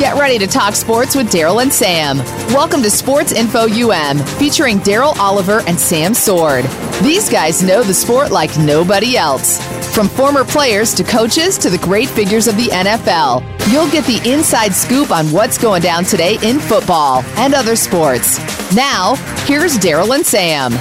[0.00, 2.18] Get ready to talk sports with Darryl and Sam.
[2.54, 6.64] Welcome to Sports Info UM, featuring Darryl Oliver and Sam Sword.
[7.02, 9.60] These guys know the sport like nobody else.
[9.94, 14.20] From former players to coaches to the great figures of the NFL, you'll get the
[14.28, 18.38] inside scoop on what's going down today in football and other sports.
[18.74, 19.14] Now,
[19.46, 20.72] here's Darryl and Sam.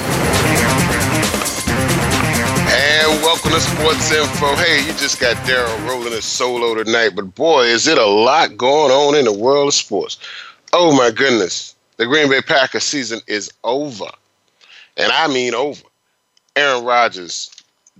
[2.71, 4.55] And welcome to Sports Info.
[4.55, 8.57] Hey, you just got Darryl rolling a solo tonight, but boy, is it a lot
[8.57, 10.17] going on in the world of sports.
[10.73, 11.75] Oh my goodness.
[11.97, 14.05] The Green Bay Packers season is over.
[14.97, 15.83] And I mean over.
[16.55, 17.51] Aaron Rodgers,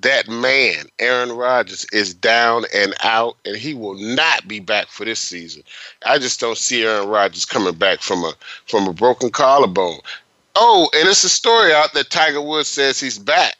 [0.02, 5.06] that man, Aaron Rodgers, is down and out, and he will not be back for
[5.06, 5.64] this season.
[6.06, 8.34] I just don't see Aaron Rodgers coming back from a
[8.68, 10.00] from a broken collarbone.
[10.56, 13.56] Oh, and it's a story out that Tiger Woods says he's back.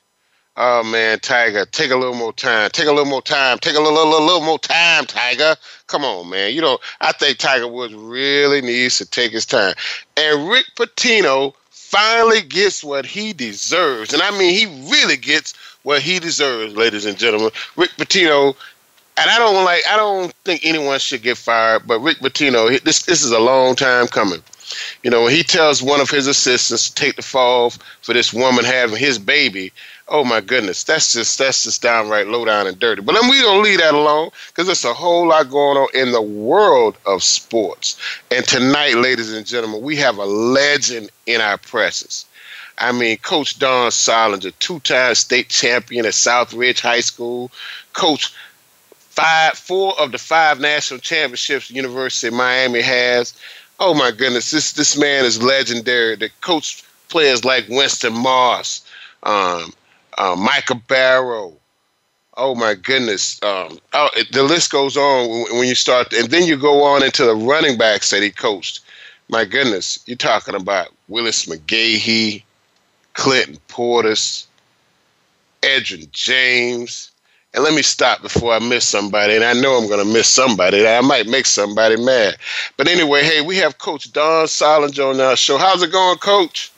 [0.58, 2.70] Oh man, Tiger, take a little more time.
[2.72, 3.60] Take a little more time.
[3.60, 5.56] Take a little, little, little more time, Tiger.
[5.88, 6.54] Come on, man.
[6.54, 9.74] You know, I think Tiger Woods really needs to take his time.
[10.18, 14.14] And Rick Pitino finally gets what he deserves.
[14.14, 15.54] And I mean, he really gets
[15.90, 17.50] what he deserves, ladies and gentlemen.
[17.76, 18.56] Rick Pitino,
[19.18, 23.02] and I don't like, I don't think anyone should get fired, but Rick Pitino, this
[23.02, 24.44] this is a long time coming.
[25.02, 27.72] You know, he tells one of his assistants to take the fall
[28.04, 29.74] for this woman having his baby,
[30.10, 33.02] oh my goodness, that's just that's just downright low down and dirty.
[33.02, 36.12] But then we don't leave that alone because there's a whole lot going on in
[36.12, 37.98] the world of sports.
[38.30, 42.28] And tonight, ladies and gentlemen, we have a legend in our presence.
[42.80, 47.52] I mean, Coach Don Soldinger, two-time state champion at Southridge High School,
[47.94, 48.34] coach
[49.20, 53.34] five, four of the five national championships University of Miami has.
[53.80, 56.16] Oh my goodness, this this man is legendary.
[56.16, 58.86] The coach players like Winston Moss,
[59.24, 59.74] um,
[60.18, 61.54] uh, Micah Barrow.
[62.38, 63.42] Oh my goodness!
[63.44, 66.84] Um, oh, it, the list goes on when, when you start, and then you go
[66.84, 68.80] on into the running backs that he coached.
[69.28, 72.44] My goodness, you're talking about Willis McGahee,
[73.20, 74.46] Clinton Portis,
[75.62, 77.12] Edgerrin James.
[77.54, 79.36] And let me stop before I miss somebody.
[79.36, 80.88] And I know I'm going to miss somebody.
[80.88, 82.38] I might make somebody mad.
[82.78, 85.58] But anyway, hey, we have Coach Don Soldinger on our show.
[85.58, 86.72] How's it going, Coach?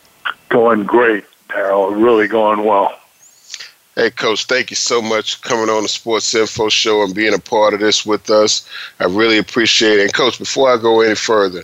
[0.50, 1.92] Going great, Darryl.
[2.04, 2.98] Really going well.
[3.96, 7.36] Hey, Coach, thank you so much for coming on the Sports Info Show and being
[7.36, 8.68] a part of this with us.
[9.00, 10.04] I really appreciate it.
[10.04, 11.64] And, Coach, before I go any further,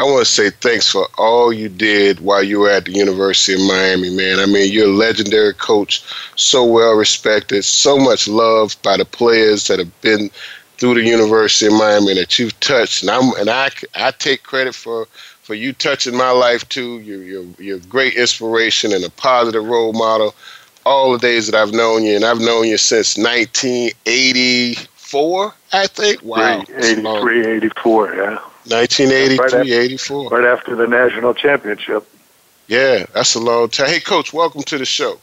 [0.00, 3.52] I want to say thanks for all you did while you were at the University
[3.52, 4.40] of Miami, man.
[4.40, 6.02] I mean, you're a legendary coach,
[6.36, 10.30] so well respected, so much loved by the players that have been
[10.78, 13.02] through the University of Miami that you've touched.
[13.02, 15.06] And, I'm, and I, I take credit for,
[15.42, 17.00] for you touching my life, too.
[17.00, 20.34] You're, you're, you're a great inspiration and a positive role model
[20.86, 26.22] all the days that I've known you, and I've known you since 1984, I think.
[26.22, 26.64] Wow.
[26.74, 28.38] 83, 84, yeah.
[28.70, 30.28] 1983, right after, 84.
[30.30, 32.06] Right after the national championship.
[32.68, 33.88] Yeah, that's a long time.
[33.88, 35.18] Hey, Coach, welcome to the show.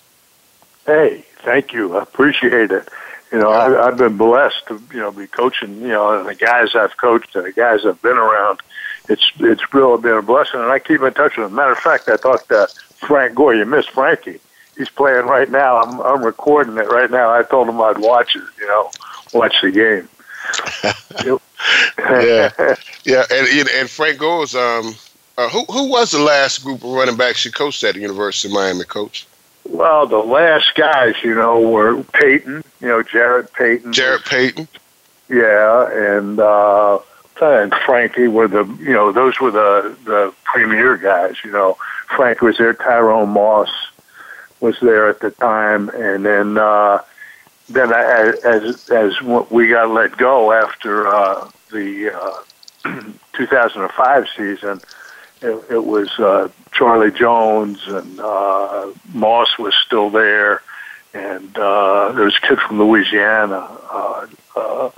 [0.85, 1.97] Hey, thank you.
[1.97, 2.87] I appreciate it.
[3.31, 6.35] You know, I, I've been blessed to, you know, be coaching, you know, and the
[6.35, 8.59] guys I've coached and the guys I've been around.
[9.09, 11.55] It's it's really been a blessing, and I keep in touch with them.
[11.55, 12.67] Matter of fact, I talked to
[13.05, 13.55] Frank Gore.
[13.55, 14.39] You missed Frankie
[14.77, 15.77] he's playing right now.
[15.77, 17.33] I'm I'm recording it right now.
[17.33, 18.43] I told him I'd watch it.
[18.59, 18.91] You know,
[19.33, 20.07] watch the game.
[21.97, 22.51] yeah,
[23.03, 24.55] yeah, and and Frank goes.
[24.55, 24.95] Um,
[25.37, 28.47] uh, who who was the last group of running backs you coached at the University
[28.47, 29.27] of Miami, Coach?
[29.69, 33.93] Well, the last guys, you know, were Peyton, You know, Jarrett Payton.
[33.93, 34.67] Jarrett Payton.
[35.29, 36.99] Yeah, and uh,
[37.41, 41.35] and Frankie were the you know those were the the premier guys.
[41.43, 41.77] You know,
[42.15, 42.73] Frank was there.
[42.73, 43.69] Tyrone Moss
[44.59, 47.01] was there at the time, and then uh,
[47.69, 53.01] then I, as as we got let go after uh, the uh,
[53.33, 54.81] 2005 season,
[55.41, 60.61] it, it was uh, Charlie Jones and uh, Moss was still there,
[61.13, 63.67] and uh, there was a kid from Louisiana.
[63.91, 64.91] Uh, uh,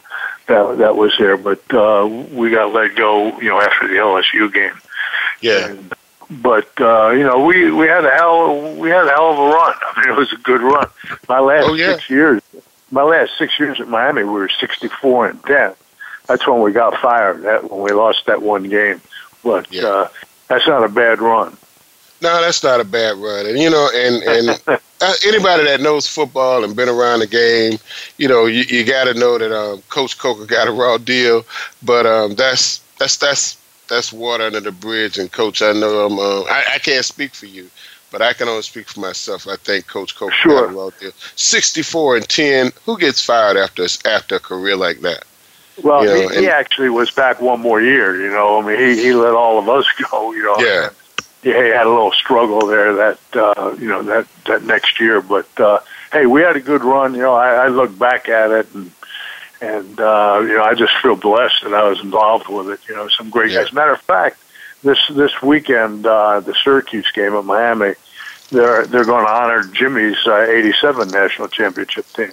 [0.47, 4.51] that that was there, but uh, we got let go, you know, after the LSU
[4.51, 4.79] game.
[5.41, 5.67] Yeah.
[5.67, 5.93] And,
[6.29, 9.45] but uh, you know, we we had a hell we had a hell of a
[9.45, 9.75] run.
[9.95, 10.87] I mean, it was a good run.
[11.27, 11.93] My last oh, yeah.
[11.93, 12.41] six years,
[12.91, 15.73] my last six years at Miami, we were sixty four and ten.
[16.27, 17.43] That's when we got fired.
[17.43, 19.01] That when we lost that one game.
[19.43, 19.83] But yeah.
[19.83, 20.07] uh,
[20.47, 21.57] that's not a bad run.
[22.21, 23.45] No, that's not a bad run.
[23.45, 24.61] And you know, and and
[25.01, 27.79] uh, anybody that knows football and been around the game,
[28.17, 31.45] you know, you, you got to know that um, Coach Coker got a raw deal.
[31.81, 33.57] But um, that's that's that's
[33.87, 35.17] that's water under the bridge.
[35.17, 36.19] And Coach, I know I'm.
[36.19, 37.69] Uh, I, I can't speak for you,
[38.11, 39.47] but I can only speak for myself.
[39.47, 40.67] I think Coach Coker sure.
[40.67, 41.11] got a raw deal.
[41.35, 42.71] Sixty-four and ten.
[42.85, 45.23] Who gets fired after after a career like that?
[45.83, 48.21] Well, you know, he, he actually was back one more year.
[48.21, 50.33] You know, I mean, he he let all of us go.
[50.33, 50.55] You know.
[50.59, 50.89] Yeah
[51.43, 55.21] yeah, he had a little struggle there that uh, you know that that next year.
[55.21, 55.79] But uh,
[56.11, 57.13] hey, we had a good run.
[57.13, 58.91] You know, I, I look back at it and
[59.61, 62.79] and uh, you know I just feel blessed that I was involved with it.
[62.89, 63.51] You know, some great.
[63.51, 63.61] Yeah.
[63.61, 64.37] As a matter of fact,
[64.83, 67.95] this this weekend uh, the Syracuse game at Miami,
[68.51, 72.31] they're they're going to honor Jimmy's uh, '87 national championship team.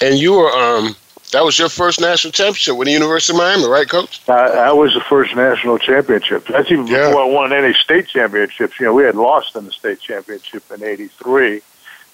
[0.00, 0.96] And you were um
[1.32, 4.22] that was your first national championship with the University of Miami, right, Coach?
[4.28, 6.46] Uh, that was the first national championship.
[6.46, 7.08] That's even Yeah.
[7.08, 8.78] before I won any state championships.
[8.78, 11.60] You know, we had lost in the state championship in '83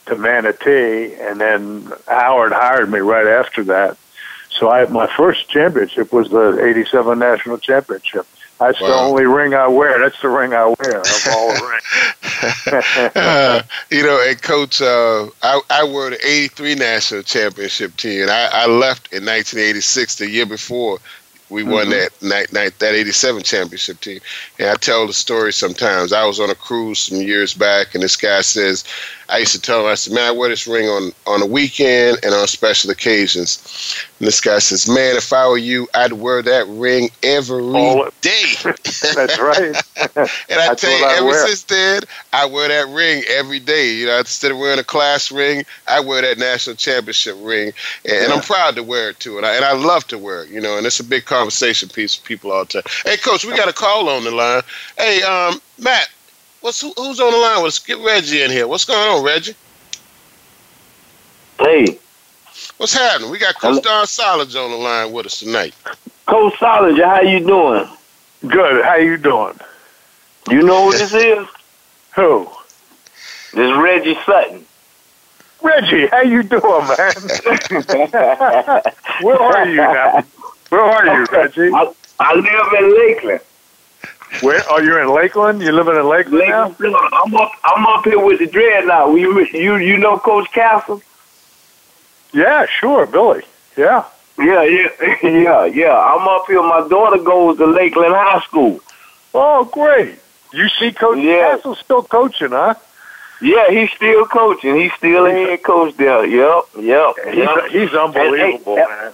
[0.06, 3.97] to Manatee, and then Howard hired me right after that.
[4.61, 8.27] So I my first championship was the '87 national championship.
[8.59, 9.99] That's the only ring I wear.
[9.99, 13.12] That's the ring I wear of all the rings.
[13.17, 18.31] Uh, you know, and Coach, uh, I, I wore the 83 national championship team, and
[18.31, 20.99] I, I left in 1986, the year before
[21.51, 21.91] we won Mhm.
[21.91, 24.21] that night, night, that 87 championship team.
[24.59, 26.12] And I tell the story sometimes.
[26.12, 28.85] I was on a cruise some years back, and this guy says,
[29.31, 31.47] I used to tell him, I said, man, I wear this ring on, on the
[31.47, 33.97] weekend and on special occasions.
[34.19, 38.09] And this guy says, man, if I were you, I'd wear that ring every All-
[38.21, 38.43] day.
[38.65, 39.77] That's right.
[40.49, 41.47] And I tell you, I ever wear.
[41.47, 43.94] since then, I wear that ring every day.
[43.94, 47.73] You know, instead of wearing a class ring, I wear that national championship ring,
[48.05, 49.37] and, and I'm proud to wear it too.
[49.37, 50.50] And I, and I love to wear it.
[50.50, 52.93] You know, and it's a big conversation piece for people all the time.
[53.05, 54.62] Hey, Coach, we got a call on the line.
[54.99, 56.09] Hey, um, Matt,
[56.61, 57.62] what's who, who's on the line?
[57.62, 58.67] Let's get Reggie in here.
[58.67, 59.55] What's going on, Reggie?
[61.59, 61.99] Hey,
[62.77, 63.31] What's happening?
[63.31, 65.75] We got Coach Don Solage on the line with us tonight.
[66.27, 67.87] Coach Soldinger, how you doing?
[68.47, 68.83] Good.
[68.85, 69.59] How you doing?
[70.51, 71.47] You know who this is?
[72.17, 72.49] Who?
[73.53, 74.65] This Reggie Sutton.
[75.62, 77.12] Reggie, how you doing, man?
[79.21, 80.25] Where are you now?
[80.71, 81.71] Where are you, Reggie?
[81.75, 83.41] I, I live in Lakeland.
[84.41, 85.61] Where oh, are you in Lakeland?
[85.61, 86.69] You living in Lakeland now?
[86.69, 86.97] Lakeland.
[87.12, 87.50] I'm up.
[87.65, 89.12] I'm up here with the dreadnought.
[89.15, 91.03] You you you know Coach Castle?
[92.32, 93.43] Yeah, sure, Billy.
[93.77, 94.05] Yeah.
[94.38, 94.88] Yeah, yeah,
[95.23, 95.99] yeah, yeah.
[95.99, 96.62] I'm up here.
[96.62, 98.81] My daughter goes to Lakeland High School.
[99.35, 100.19] Oh, great.
[100.53, 101.50] You see Coach Yeah.
[101.56, 102.75] Castle still coaching, huh?
[103.43, 104.76] Yeah, he's still coaching.
[104.76, 106.25] He's still a head coach there.
[106.26, 107.15] Yep, yep.
[107.26, 107.67] He's, yep.
[107.71, 109.12] he's unbelievable, And, man.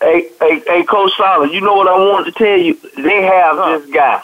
[0.00, 2.74] Hey, hey, hey, Coach Solid, you know what I wanted to tell you?
[2.96, 3.78] They have Huh.
[3.78, 4.22] this guy.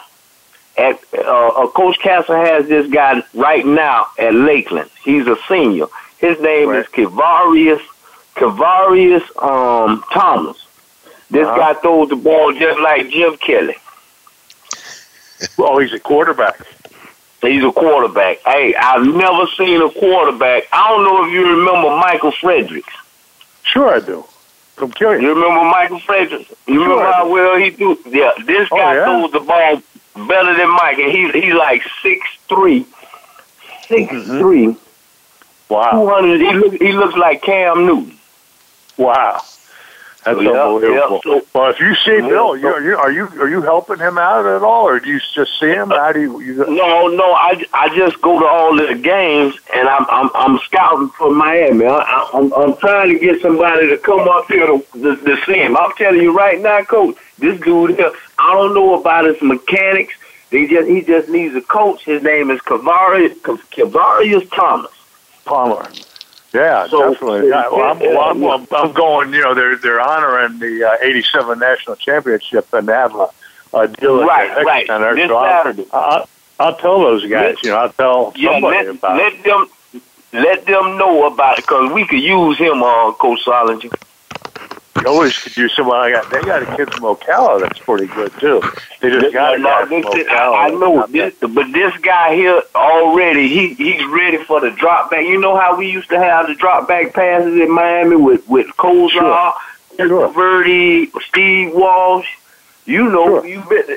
[0.81, 4.89] At uh, uh, Coach Castle has this guy right now at Lakeland.
[5.03, 5.85] He's a senior.
[6.17, 6.79] His name Right.
[6.79, 7.81] is Kavarius
[8.35, 10.57] Kavarius um, Thomas.
[11.29, 11.57] This Uh-huh.
[11.57, 13.75] guy throws the ball just like Jim Kelly.
[15.57, 16.59] Oh, he's a quarterback.
[17.41, 18.37] He's a quarterback.
[18.45, 20.63] Hey, I've never seen a quarterback.
[20.71, 22.93] I don't know if you remember Michael Fredericks.
[23.63, 24.25] Sure, I do.
[24.75, 25.21] From Curious.
[25.23, 26.49] You remember Michael Fredericks?
[26.67, 27.97] You Sure remember how well he threw?
[28.07, 29.05] Yeah, this Oh, guy yeah.
[29.05, 29.81] throws the ball
[30.15, 32.19] better than Mike, and he's he's like six
[32.49, 32.85] three,
[33.87, 34.39] six Mhm.
[34.39, 34.75] three,
[35.69, 35.91] Wow.
[35.91, 36.41] two hundred.
[36.41, 38.17] He look he looks like Cam Newton.
[38.97, 39.41] Wow.
[40.23, 41.19] That's Yeah, unbelievable.
[41.25, 43.97] yeah, so- well, if you see Bill, you, are you are you are you helping
[43.97, 45.89] him out at all, or do you just see him?
[45.89, 46.39] How do you?
[46.41, 50.59] you No, no, I, I just go to all the games, and I'm I'm I'm
[50.59, 51.87] scouting for Miami.
[51.87, 55.37] I, I, I'm I'm trying to get somebody to come up here to, to, to
[55.47, 55.75] see him.
[55.75, 60.13] I'm telling you right now, coach, this dude here, I don't know about his mechanics.
[60.49, 62.03] They just he just needs a coach.
[62.05, 64.91] His name is Kavarius Kavarius Thomas.
[65.45, 65.89] Palmer.
[66.53, 67.49] Yeah, So- definitely.
[67.49, 69.33] Yeah, well, I'm, well, I'm, I'm, going.
[69.33, 73.29] You know, they're they're honoring the uh, '87 national championship, and have a,
[73.73, 74.87] a deal at Right, the right.
[74.87, 75.15] Center.
[75.15, 75.87] This so I'll, Saturday.
[75.93, 76.29] I'll,
[76.59, 77.55] I'll tell those guys.
[77.63, 79.23] You know, I'll tell Yeah, somebody let, about it.
[79.33, 79.69] let them
[80.33, 83.93] let them know about it because we could use him, uh, Coach Soldinger.
[84.97, 86.13] You always could use somebody.
[86.13, 88.61] I got they got a kid from Ocala that's pretty good too.
[88.99, 90.29] They just got No, this from Ocala.
[90.29, 95.09] I, I know, this, but this guy here already, he he's ready for the drop
[95.09, 95.23] back.
[95.23, 98.67] You know how we used to have the drop back passes in Miami with with
[98.77, 99.53] Kosar,
[99.97, 100.27] Sure.
[100.33, 102.27] Verdi, Steve Walsh.
[102.85, 103.45] You know, Sure.
[103.47, 103.87] you bet,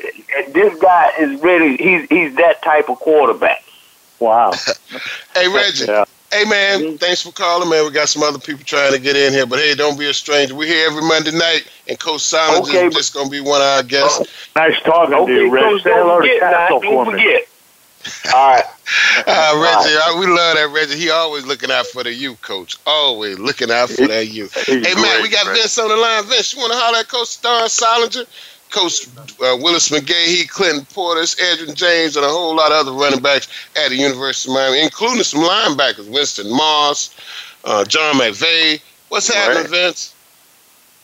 [0.55, 1.77] this guy is ready.
[1.77, 3.65] He's he's that type of quarterback.
[4.21, 4.53] Wow.
[5.35, 5.87] Hey, Reggie.
[5.87, 6.05] Yeah.
[6.35, 6.97] Hey man, Mm-hmm.
[6.97, 7.85] thanks for calling, man.
[7.85, 10.13] We got some other people trying to get in here, but hey, don't be a
[10.15, 10.57] stranger.
[10.57, 13.67] We're here every Monday night, and Coach Silence Okay, is just gonna be one of
[13.69, 14.51] our guests.
[14.57, 15.63] Nice talking to you, Rich.
[15.63, 17.23] Coach, Say hello don't to forget, Castle don't for me.
[17.23, 17.49] forget.
[18.35, 18.65] All right.
[19.27, 20.97] Uh, Reggie, uh, we love that Reggie.
[20.99, 22.77] He always looking out for the youth, coach.
[22.85, 24.53] Always looking out for that youth.
[24.67, 26.25] Hey, man, we got Vince on the line.
[26.25, 28.27] Vince, you want to holler at Coach Star Soldinger?
[28.75, 29.07] Coach
[29.41, 33.47] uh, Willis McGahee, Clinton Portis, Edgerrin James, and a whole lot of other running backs
[33.77, 37.15] at the University of Miami, including some linebackers, Winston Moss,
[37.65, 38.83] uh, John McVeigh.
[39.11, 39.71] What's happening, right.
[39.71, 40.15] Vince?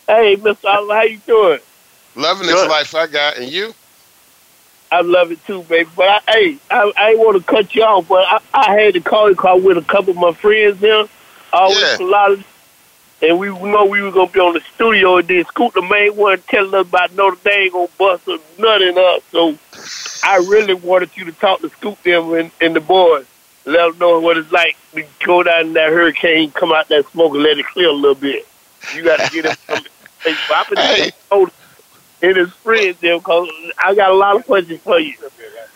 [0.09, 0.65] Hey, Mr.
[0.65, 1.61] Oliver, how you doing?
[2.17, 2.69] Loving this Good.
[2.69, 3.73] life I got, and you?
[4.91, 5.89] I love it too, baby.
[5.95, 8.95] But I, hey, I, I ain't want to cut you off, but I, I had
[8.95, 11.07] to call you call with a couple of my friends here.
[11.53, 11.99] Always yeah.
[12.01, 12.45] a lot of
[13.23, 16.17] and we know we were gonna be on the studio, and then Scoot the main
[16.17, 18.27] one telling us about Notre Dame gonna bust
[18.59, 19.23] nut in us.
[19.31, 19.59] So
[20.25, 23.27] I really wanted you to talk to Scoot them and, and the boys,
[23.67, 27.07] let them know what it's like to go down in that hurricane, come out that
[27.11, 28.47] smoke, and let it clear a little bit.
[28.95, 29.57] You got to get it.
[29.59, 29.85] From,
[30.77, 31.11] hey,
[32.23, 33.49] and his friends there because
[33.79, 35.15] I got a lot of questions for you.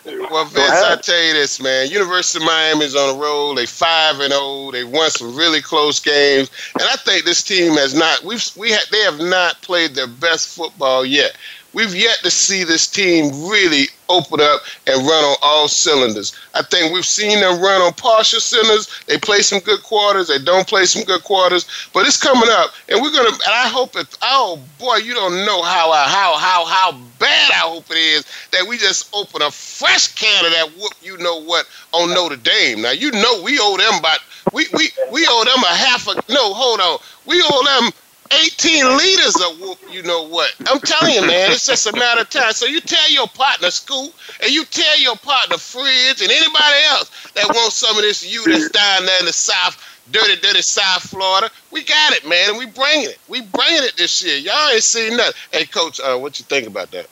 [0.05, 1.89] Well, Vince, I tell you this, man.
[1.89, 3.55] University of Miami is on a roll.
[3.55, 4.41] They five and zero.
[4.41, 4.71] Oh.
[4.71, 8.23] They won some really close games, and I think this team has not.
[8.23, 11.35] We've we ha, they have not played their best football yet.
[11.75, 16.33] We've yet to see this team really open up and run on all cylinders.
[16.53, 18.87] I think we've seen them run on partial cylinders.
[19.07, 20.29] They play some good quarters.
[20.29, 21.65] They don't play some good quarters.
[21.93, 23.27] But it's coming up, and we're gonna.
[23.27, 24.07] And I hope it.
[24.21, 28.65] Oh boy, you don't know how how how how bad I hope it is that
[28.65, 30.93] we just open a fresh can of that whoop.
[31.01, 32.83] You know what on Notre Dame.
[32.83, 34.19] Now you know we owe them about
[34.53, 36.53] we we we owe them a half a no.
[36.53, 37.91] Hold on, we owe them
[38.31, 40.53] 18 liters of whoop, you know what.
[40.67, 42.53] I'm telling you, man, it's just a matter of time.
[42.53, 47.09] So you tell your partner, Scoot, and you tell your partner, Fridge, and anybody else
[47.33, 49.77] that wants some of this you that's down there in the South,
[50.11, 51.51] dirty, dirty South Florida.
[51.71, 53.19] We got it, man, and we bringing it.
[53.27, 54.37] We bringing it this year.
[54.37, 55.33] Y'all ain't seen nothing.
[55.51, 57.07] Hey, Coach, uh, what you think about that?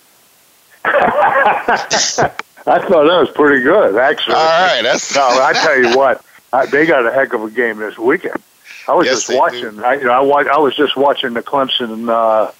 [2.65, 4.35] I thought that was pretty good, actually.
[4.35, 5.13] All right, that's.
[5.15, 8.41] no, I tell you what, I, they got a heck of a game this weekend.
[8.87, 9.83] I was yes, just watching.
[9.83, 12.51] I, you know, I, watch, I was just watching the Clemson uh,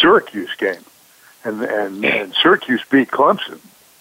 [0.00, 0.84] Syracuse game,
[1.44, 3.60] and and, and Syracuse beat Clemson.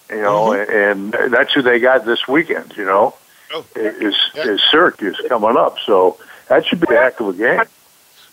[0.09, 1.15] You know, mm-hmm.
[1.15, 2.75] and that's who they got this weekend.
[2.77, 3.15] You know,
[3.53, 3.65] oh.
[3.75, 4.43] is yeah.
[4.43, 5.77] is Syracuse coming up?
[5.79, 6.17] So
[6.49, 7.63] that should be a heck of a game.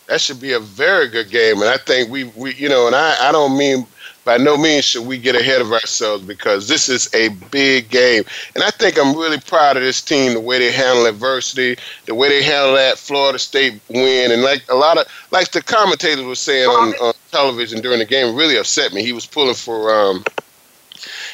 [0.09, 2.95] That should be a very good game, and I think we we you know, and
[2.95, 3.87] I I don't mean
[4.25, 8.25] by no means should we get ahead of ourselves because this is a big game.
[8.55, 11.76] And I think I'm really proud of this team, the way they handle adversity,
[12.07, 14.31] the way they handle that Florida State win.
[14.31, 18.05] And like a lot of, like the commentators were saying on, on television during the
[18.05, 19.02] game, really upset me.
[19.02, 20.25] He was pulling for, um,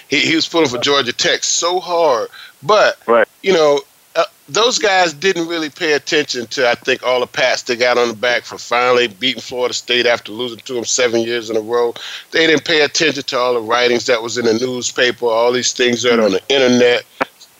[0.08, 2.28] he, he was pulling for Georgia Tech so hard.
[2.62, 3.28] But, right.
[3.42, 3.80] you know,
[4.18, 7.98] Uh, those guys didn't really pay attention to, I think, all the pats they got
[7.98, 11.56] on the back for finally beating Florida State after losing to them seven years in
[11.56, 11.94] a row.
[12.32, 15.70] They didn't pay attention to all the writings that was in the newspaper, all these
[15.70, 17.04] things that on the internet,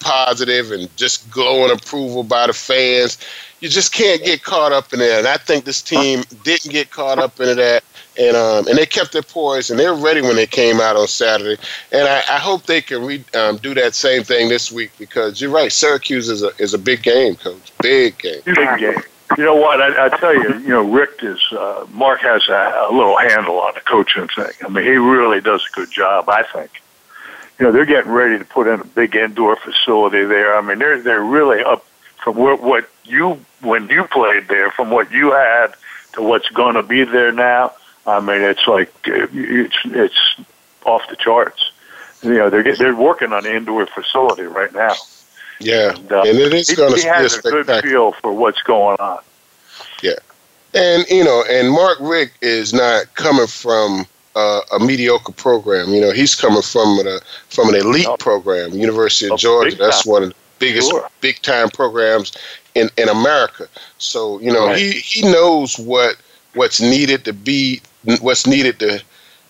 [0.01, 3.19] positive and just glowing approval by the fans.
[3.61, 5.21] You just can't get caught up in that.
[5.21, 7.85] And I think this team didn't get caught up into that
[8.19, 11.07] and um, and they kept their poise and they're ready when they came out on
[11.07, 11.61] Saturday.
[11.93, 15.41] And I, I hope they can re, um, do that same thing this week because
[15.41, 15.73] you're right.
[15.73, 17.73] Syracuse is a is a big game, coach.
[17.81, 18.41] Big game.
[18.45, 19.03] Big game.
[19.37, 19.81] You know what?
[19.81, 23.61] I, I tell you, you know, Richt is uh, Mark has a, a little handle
[23.61, 24.53] on the coaching thing.
[24.65, 26.29] I mean, he really does a good job.
[26.29, 26.71] I think.
[27.59, 30.57] You know, they're getting ready to put in a big indoor facility there.
[30.57, 31.85] I mean, they're they're really up
[32.23, 35.75] from what, what you when you played there, from what you had
[36.15, 37.73] to what's going to be there now.
[38.09, 40.41] I mean, it's like it's it's
[40.85, 41.73] off the charts.
[42.23, 44.95] You know, they're they're working on an indoor facility right now.
[45.61, 48.63] Yeah, and, uh, and it is going to be a, a good feel for what's
[48.63, 49.21] going on.
[50.03, 50.15] Yeah,
[50.75, 55.91] and you know, and Mark Richt is not coming from uh, a mediocre program.
[55.91, 59.77] You know, he's coming from a from an elite program, University of oh, Georgia.
[59.77, 61.09] That's one of the biggest sure.
[61.21, 62.37] big time programs
[62.75, 63.69] in in America.
[63.99, 64.79] So you know, right.
[64.79, 66.17] he he knows what
[66.55, 67.83] what's needed to be
[68.21, 69.03] what's needed to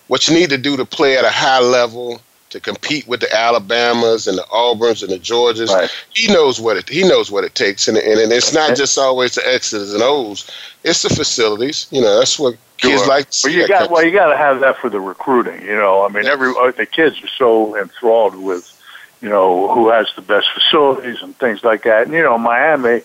[0.08, 3.34] what you need to do to play at a high level to compete with the
[3.34, 5.68] Alabamas and the Auburns and the Georgias.
[5.68, 5.90] Right.
[6.14, 8.98] He knows what it he knows what it takes, and, and, and it's not just
[8.98, 10.50] always the X's and O's.
[10.84, 11.86] It's the facilities.
[11.90, 12.90] You know, that's what sure.
[12.90, 13.26] kids like.
[13.44, 15.60] well, you got well, you got to have that for the recruiting.
[15.62, 18.74] You know, I mean, every uh, the kids are so enthralled with,
[19.20, 22.04] you know, who has the best facilities and things like that.
[22.04, 23.02] And you know, Miami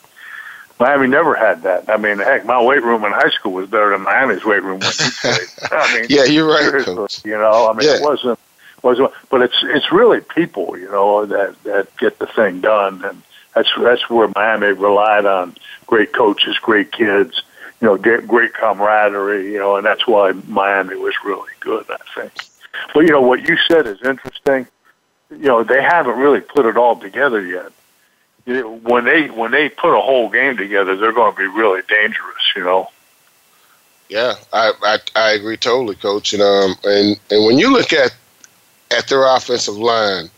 [0.79, 1.89] Miami never had that.
[1.89, 4.79] I mean, heck, my weight room in high school was better than Miami's weight room
[4.79, 5.47] when you played.
[5.71, 6.83] I mean, yeah, you're right.
[6.83, 7.23] Coach.
[7.23, 7.97] You know, I mean, yeah.
[7.97, 8.39] it wasn't
[8.83, 13.21] wasn't, but it's it's really people, you know, that that get the thing done, and
[13.55, 15.55] that's that's where Miami relied on
[15.87, 17.41] great coaches, great kids,
[17.81, 21.97] you know, get great camaraderie, you know, and that's why Miami was really good, I
[22.13, 22.33] think.
[22.93, 24.67] But you know what you said is interesting.
[25.29, 27.71] you know, they haven't really put it all together yet.
[28.45, 32.53] When they when they put a whole game together, they're going to be really dangerous.
[32.55, 32.89] You know.
[34.09, 36.33] Yeah, I, I I agree totally, coach.
[36.33, 38.13] And um and and when you look at
[38.91, 40.29] at their offensive line,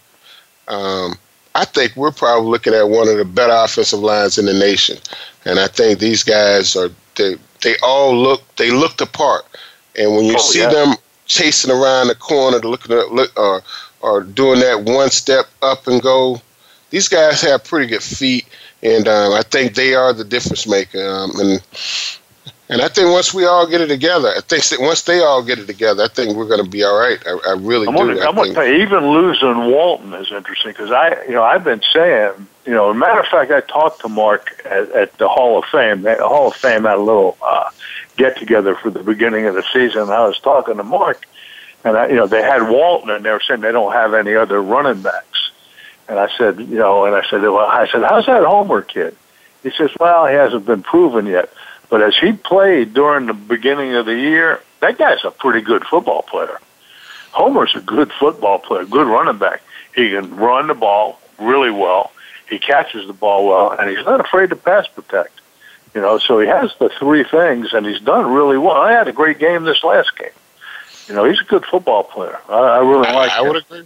[0.68, 1.16] um,
[1.56, 4.98] I think we're probably looking at one of the better offensive lines in the nation.
[5.46, 9.46] And I think these guys are they they all look they look the part.
[9.98, 10.70] And when you oh, see yeah.
[10.70, 10.96] them
[11.26, 13.62] chasing around the corner, looking at look or
[14.02, 16.42] or doing that one step up and go,
[16.96, 18.48] these guys have pretty good feet,
[18.82, 21.06] and um, I think they are the difference maker.
[21.06, 21.62] Um, and
[22.70, 25.44] and I think once we all get it together, I think that once they all
[25.44, 27.20] get it together, I think we're going to be all right.
[27.28, 28.16] I, I really I'm do.
[28.16, 31.44] Gonna, I'm going to tell you, even losing Walton is interesting because I, you know,
[31.44, 34.90] I've been saying, you know, as a matter of fact, I talked to Mark at,
[34.94, 36.04] at the Hall of Fame.
[36.04, 37.72] The Hall of Fame had a little uh,
[38.16, 40.04] get together for the beginning of the season.
[40.04, 41.28] And I was talking to Mark,
[41.84, 44.34] and I, you know, they had Walton, and they were saying they don't have any
[44.34, 45.35] other running backs.
[46.08, 49.16] And I said, you know, and I said, well, I said, how's that Homer kid?
[49.64, 51.52] He says, well, he hasn't been proven yet.
[51.90, 55.84] But as he played during the beginning of the year, that guy's a pretty good
[55.84, 56.60] football player.
[57.32, 59.62] Homer's a good football player, good running back.
[59.96, 62.12] He can run the ball really well.
[62.50, 65.32] He catches the ball well, and he's not afraid to pass protect.
[65.96, 68.76] You know, so he has the three things, and he's done really well.
[68.76, 70.30] I had a great game this last game.
[71.08, 72.38] You know, he's a good football player.
[72.50, 73.32] I, I really like.
[73.32, 73.86] I, I would agree.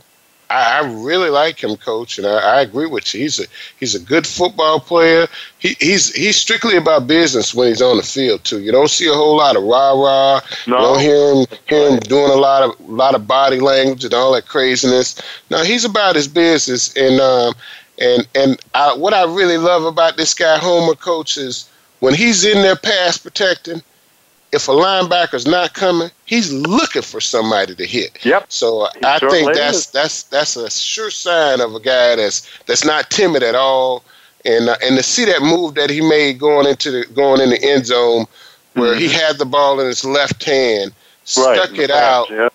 [0.50, 3.22] I, I really like him, coach, and I, I agree with you.
[3.22, 3.46] He's a
[3.80, 5.28] he's a good football player.
[5.60, 8.60] He, he's he's strictly about business when he's on the field too.
[8.60, 10.42] You don't see a whole lot of rah rah.
[10.68, 10.78] No.
[10.78, 14.14] You don't hear him hear him doing a lot of lot of body language and
[14.14, 15.22] all that craziness.
[15.50, 17.54] No, he's about his business, and um,
[18.00, 22.44] and and I, what I really love about this guy Homer, coach, is when he's
[22.46, 23.84] in there pass protecting
[24.52, 28.24] if a linebacker's not coming, he's looking for somebody to hit.
[28.26, 28.46] Yep.
[28.50, 29.88] So he I think that's is.
[29.88, 34.04] that's that's a sure sign of a guy that's that's not timid at all,
[34.46, 37.50] and uh, and to see that move that he made going into the going in
[37.50, 38.26] the end zone,
[38.74, 39.00] where mm-hmm.
[39.00, 40.94] he had the ball in his left hand,
[41.26, 42.54] stuck right, it out, yep.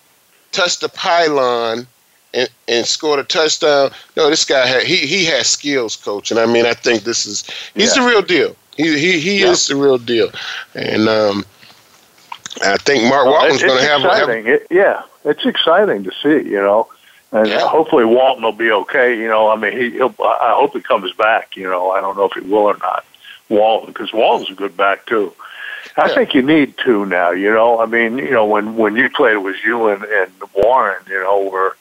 [0.51, 1.87] touched the pylon.
[2.33, 3.91] And, and scored a touchdown.
[4.17, 7.25] No, this guy had he he has skills, coach, and I mean I think this
[7.25, 8.03] is he's yeah.
[8.03, 8.57] the real deal.
[8.75, 9.53] He he he yep.
[9.53, 10.31] is the real deal,
[10.73, 11.45] and um,
[12.61, 16.49] I think Mark well, Walton's going to have, have it, yeah, it's exciting to see,
[16.49, 16.87] you know,
[17.31, 17.67] and yeah.
[17.67, 19.17] hopefully Walton will be okay.
[19.17, 20.15] You know, I mean, he, he'll.
[20.19, 21.57] I hope he comes back.
[21.57, 23.05] You know, I don't know if he will or not.
[23.49, 25.33] Walton, because Walton's a good back too.
[25.97, 26.15] I yeah.
[26.15, 27.31] think you need two now.
[27.31, 30.31] You know, I mean, you know, when when you played, it was you and, and
[30.53, 31.03] Warren.
[31.09, 31.75] You know, were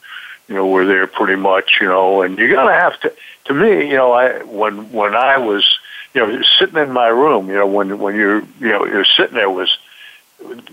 [0.49, 1.79] you know were there pretty much.
[1.81, 3.13] You know, and you're gonna have to.
[3.47, 5.79] To me, you know, I when when I was
[6.15, 9.35] you know sitting in my room, you know, when when you're you know you're sitting
[9.35, 9.79] there was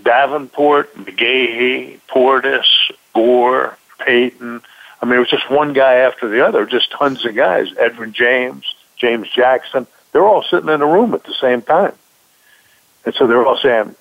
[0.02, 2.66] Davenport, McGahee, Portis,
[3.14, 4.62] Gore, Payton.
[5.00, 7.70] I mean, it was just one guy after the other, just tons of guys.
[7.72, 9.86] Edgerrin James, James Jackson.
[10.12, 11.94] They're all sitting in a room at the same time.
[13.04, 13.96] And so they're all saying,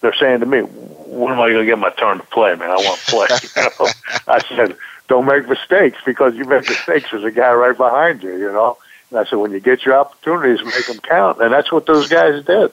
[0.00, 2.70] they're saying to me, when am I going to get my turn to play, man?
[2.70, 3.28] I want to play.
[3.56, 3.92] you know?
[4.26, 4.76] I said,
[5.08, 7.10] don't make mistakes because you make mistakes.
[7.10, 8.78] There's a guy right behind you, you know.
[9.10, 11.40] And I said, when you get your opportunities, make them count.
[11.40, 12.72] And that's what those guys did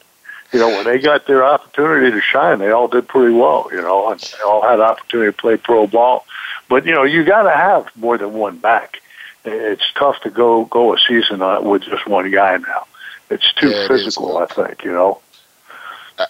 [0.52, 3.82] you know, when they got their opportunity to shine, they all did pretty well, you
[3.82, 6.26] know, and they all had opportunity to play pro ball.
[6.70, 9.02] But, you know, you got to have more than one back.
[9.46, 12.86] It's tough to go go a season with just one guy now.
[13.30, 15.22] It's too yeah, physical, I think, you know.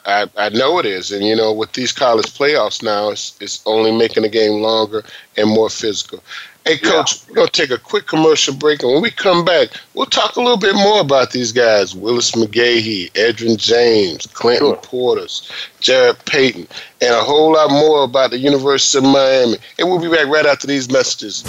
[0.05, 3.63] I, I know it is, and you know, with these college playoffs now, it's it's
[3.65, 5.03] only making the game longer
[5.35, 6.23] and more physical.
[6.65, 7.21] Hey, Coach, yeah.
[7.29, 8.83] we're going to take a quick commercial break.
[8.83, 12.31] And when we come back, we'll talk a little bit more about these guys Willis
[12.31, 14.77] McGahee, Edgerrin James, Clinton sure.
[14.77, 16.67] Portis, Jarrett Payton,
[17.01, 19.57] and a whole lot more about the University of Miami.
[19.77, 21.43] And we'll be back right after these messages.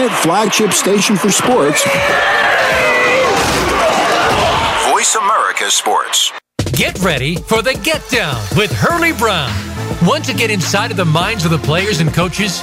[0.00, 1.84] Internet flagship station for sports.
[4.90, 6.32] Voice America Sports.
[6.72, 9.52] Get ready for the Get Down with Hurley Brown.
[10.06, 12.62] Want to get inside of the minds of the players and coaches?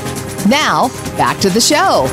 [0.49, 2.07] Now, back to the show.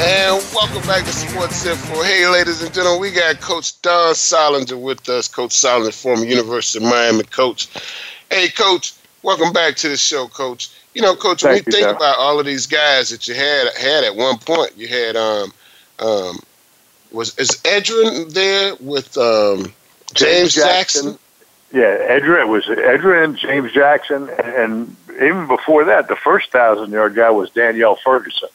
[0.00, 2.02] And welcome back to Sports Info.
[2.02, 5.26] Hey, ladies and gentlemen, we got Coach Don Soldinger with us.
[5.26, 7.68] Coach Soldinger, former University of Miami coach.
[8.30, 10.70] Hey, Coach, welcome back to the show, Coach.
[10.98, 11.94] You know, Coach, Thank when you you, think Don.
[11.96, 15.52] about all of these guys that you had had at one point, you had um
[16.00, 16.40] um
[17.12, 19.72] was is Edgerrin there with um
[20.14, 21.16] James, Jackson?
[21.72, 27.30] Yeah, Edgerrin was Edgerrin, James Jackson, and even before that, the first thousand yard guy
[27.30, 28.48] was Danyell Ferguson.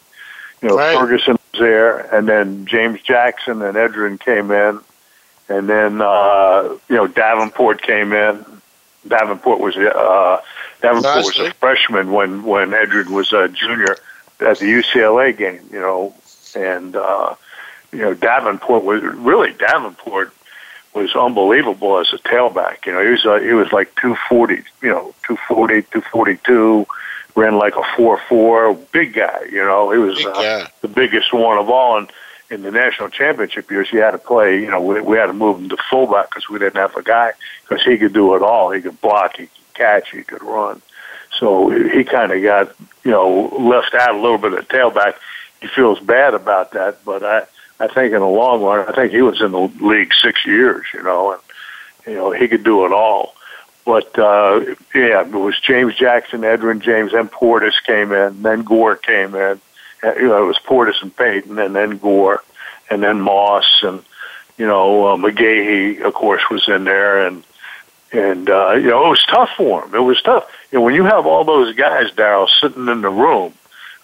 [0.62, 0.97] You know, Right.
[0.97, 4.82] Ferguson was there, and then James Jackson and Edgerrin came in,
[5.47, 8.45] and then uh, you know Davenport came in.
[9.08, 10.41] Davenport was uh,
[10.84, 13.96] Davenport was a freshman when when Edgerrin was a junior
[14.41, 15.62] at the UCLA game.
[15.72, 16.13] You know,
[16.56, 17.36] and uh,
[17.91, 20.34] you know Davenport was really Davenport
[20.93, 22.86] was unbelievable as a tailback.
[22.86, 26.86] You know, he was uh, he was like 240, you know, 240, 242,
[27.36, 29.91] ran like a 4-4, big guy, you know.
[29.91, 32.12] He was uh, the biggest one of all and
[32.50, 35.34] in the national championship years he had to play, you know, we, we had to
[35.34, 37.32] move him to fullback because we didn't have a guy
[37.67, 38.69] because he could do it all.
[38.69, 40.82] He could block, he could catch, he could run.
[41.40, 45.16] So he kind of got, you know, left out a little bit of tailback.
[45.62, 47.46] He feels bad about that, but I
[47.80, 50.86] I think in the long run, I think he was in the league six years,
[50.94, 51.42] you know, and
[52.06, 53.36] you know he could do it all.
[53.86, 54.62] But uh,
[54.94, 59.60] yeah, it was James Jackson, Edgerrin James, then Portis came in, then Gore came in.
[60.04, 62.44] Uh, You know, it was Portis and Payton, and then Gore,
[62.90, 64.04] and then Moss, and
[64.58, 67.44] you know uh, McGahee, of course, was in there, and
[68.13, 69.95] and uh, you know it was tough for him.
[69.95, 70.49] It was tough.
[70.71, 73.54] You know, when you have all those guys, Darryl, sitting in the room,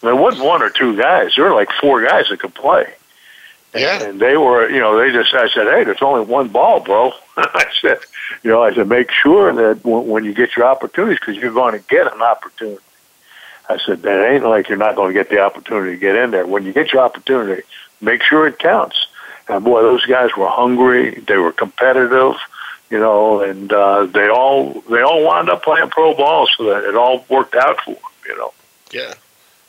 [0.02, 1.34] there wasn't one or two guys.
[1.36, 2.94] There were like four guys that could play.
[3.76, 4.04] Yeah.
[4.04, 7.12] And they were, you know, they just, I said, hey, there's only one ball, bro.
[7.38, 8.00] I said,
[8.44, 11.54] you know, I said, make sure that when, when you get your opportunities, because you're
[11.54, 12.82] going to get an opportunity.
[13.70, 16.32] I said, that ain't like you're not going to get the opportunity to get in
[16.32, 16.48] there.
[16.48, 17.62] When you get your opportunity,
[18.02, 19.08] make sure it counts.
[19.48, 21.20] And boy, those guys were hungry.
[21.28, 22.36] They were competitive,
[22.90, 26.84] you know, and uh, they all they all wound up playing pro ball, so that
[26.84, 28.54] it all worked out for them, you know.
[28.92, 29.14] Yeah.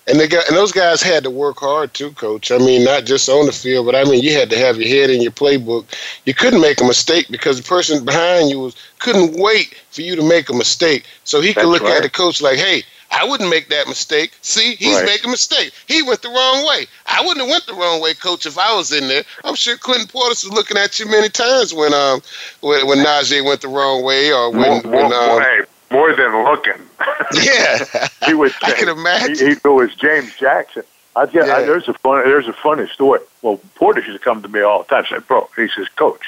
[0.07, 2.51] And they got and those guys had to work hard too, coach.
[2.51, 4.89] I mean, not just on the field, but I mean you had to have your
[4.89, 5.85] head in your playbook.
[6.25, 10.17] You couldn't make a mistake because the person behind you was couldn't wait for you
[10.17, 11.05] to make a mistake.
[11.25, 11.99] So he could look right.
[11.99, 14.33] at the coach like, Hey, I wouldn't make that mistake.
[14.41, 15.05] See, he's Right.
[15.07, 15.73] making a mistake.
[15.89, 16.87] He went the wrong way.
[17.07, 19.25] I wouldn't have went the wrong way, coach, if I was in there.
[19.45, 22.21] I'm sure Clinton Portis was looking at you many times when um
[22.61, 26.15] when, when Najeh went the wrong way or when, more, when more, um, hey, more
[26.15, 26.81] than looking.
[27.43, 27.85] Yeah.
[28.27, 28.53] he was.
[28.63, 29.37] I can imagine.
[29.37, 30.83] He, he, it was James Jackson.
[31.17, 31.45] I I, Yeah.
[31.63, 33.21] there's a funny, there's a funny story.
[33.43, 35.05] Well, Portis used to come to me all the time.
[35.11, 36.23] Say, bro, he says, Coach,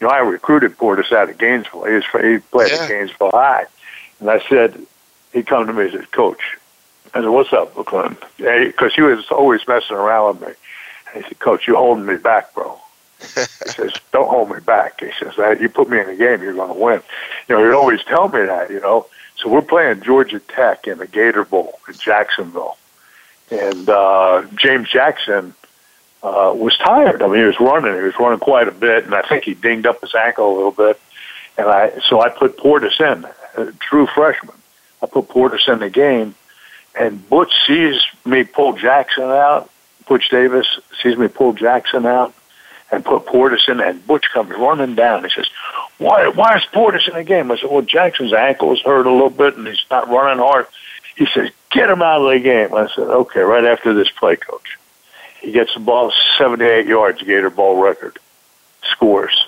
[0.00, 1.84] you know, I recruited Portis out of Gainesville.
[1.84, 2.82] He was, he played Yeah.
[2.84, 3.66] at Gainesville High,
[4.20, 4.80] and I said,
[5.32, 6.58] he come to me and says, Coach,
[7.14, 8.16] I said, what's up, Clinton?
[8.38, 10.54] Because he was always messing around with me.
[11.12, 12.78] And he said, Coach, you're holding me back, bro.
[13.20, 13.26] he
[13.70, 16.54] says, "Don't hold me back." He says, "That you put me in a game, you're
[16.54, 17.02] going to win."
[17.48, 18.70] You know, he'd always tell me that.
[18.70, 22.76] You know, so we're playing Georgia Tech in the Gator Bowl in Jacksonville,
[23.50, 25.54] and uh, James Jackson
[26.22, 27.22] uh, was tired.
[27.22, 27.94] I mean, he was running.
[27.94, 30.54] He was running quite a bit, and I think he dinged up his ankle a
[30.54, 31.00] little bit.
[31.58, 33.24] And I so I put Portis in,
[33.62, 34.56] a true freshman.
[35.02, 36.34] I put Portis in the game,
[36.98, 39.68] and Butch sees me pull Jackson out.
[40.08, 40.66] Butch Davis
[41.02, 42.34] sees me pull Jackson out
[42.90, 45.24] and put Portis in, and Butch comes running down.
[45.24, 45.48] He says,
[45.98, 46.28] "Why?
[46.28, 49.30] Why is Portis in the game?" I said, "Well, Jackson's ankle is hurt a little
[49.30, 50.66] bit, and he's not running hard."
[51.16, 54.36] He says, "Get him out of the game." I said, "Okay." Right after this play,
[54.36, 54.78] coach,
[55.40, 58.18] he gets the ball 78 yards, Gator Bowl record,
[58.82, 59.46] scores.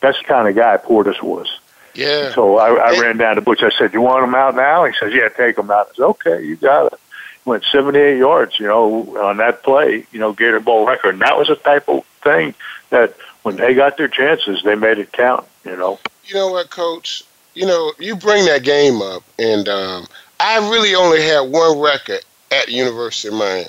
[0.00, 1.59] That's the kind of guy Portis was.
[1.94, 2.32] Yeah.
[2.34, 3.62] So I, I ran down to Butch.
[3.62, 6.04] I said, "You want him out now?" He says, "Yeah, take him out." I said,
[6.04, 7.00] "Okay, you got it."
[7.46, 11.14] Went 78 yards, you know, on that play, you know, Gator Bowl record.
[11.14, 12.54] And that was a type of thing
[12.90, 15.46] that when they got their chances, they made it count.
[15.64, 15.98] You know.
[16.26, 17.24] You know what, Coach?
[17.54, 20.06] You know, you bring that game up, and um,
[20.38, 22.20] I really only had one record
[22.52, 23.66] at the University of Miami,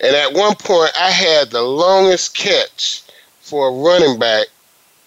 [0.00, 3.02] and at one point I had the longest catch
[3.40, 4.46] for a running back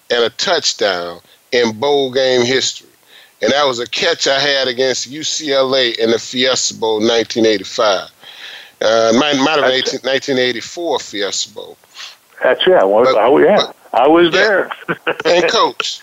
[0.09, 1.19] and a touchdown
[1.51, 2.89] in bowl game history.
[3.41, 8.09] And that was a catch I had against UCLA in the Fiesta Bowl 1985.
[8.79, 11.77] Uh, might, might have been 18, 1984 Fiesta Bowl.
[12.43, 12.83] That's yeah.
[12.83, 14.71] Well, but, yeah, but, I was there.
[15.25, 16.01] and coach,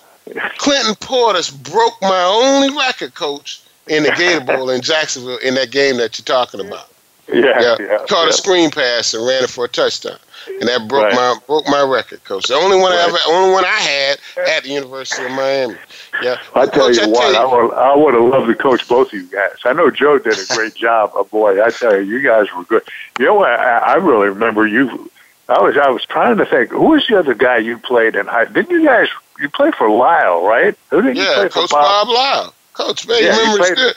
[0.59, 5.71] Clinton Portis broke my only record, coach, in the Gator Bowl in Jacksonville in that
[5.71, 6.89] game that you're talking about.
[7.29, 7.77] Yeah, yeah.
[7.81, 8.31] yeah caught yeah.
[8.31, 11.15] a screen pass and ran it for a touchdown and that broke right.
[11.15, 12.47] my broke my record, coach.
[12.47, 13.01] The only one right.
[13.01, 15.77] I ever, only one I had at the University of Miami.
[16.23, 18.49] Yeah, I tell coach, you I what, tell you, I would I would have loved
[18.49, 19.57] to coach both of you guys.
[19.65, 22.65] I know Joe did a great job, but boy, I tell you, you guys were
[22.65, 22.83] good.
[23.19, 25.11] You know, I, I really remember you.
[25.49, 28.27] I was I was trying to think who was the other guy you played in
[28.27, 28.47] high.
[28.47, 29.09] Didn't you guys
[29.41, 30.77] you played for Lyle, right?
[30.91, 31.77] Who did yeah, you play Coach for?
[31.77, 32.55] Bob, Bob Lisle.
[32.75, 33.95] Coach, man, yeah, you remember good.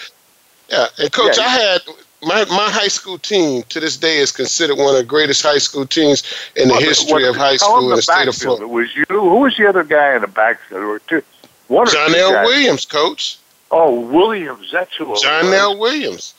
[0.69, 1.81] Yeah, and coach, yeah, I had
[2.27, 5.57] my my high school team to this day is considered one of the greatest high
[5.57, 6.23] school teams
[6.55, 8.63] in the well, history of high school in the, the state of Florida.
[8.63, 9.05] It was you.
[9.09, 10.83] Who was the other guy in the backfield?
[10.83, 11.23] Were two.
[11.67, 12.45] One John L.
[12.45, 13.37] Williams, coach.
[13.71, 14.69] Oh, Williams.
[14.71, 15.15] That's who.
[15.21, 15.77] John L.
[15.77, 16.33] Williams.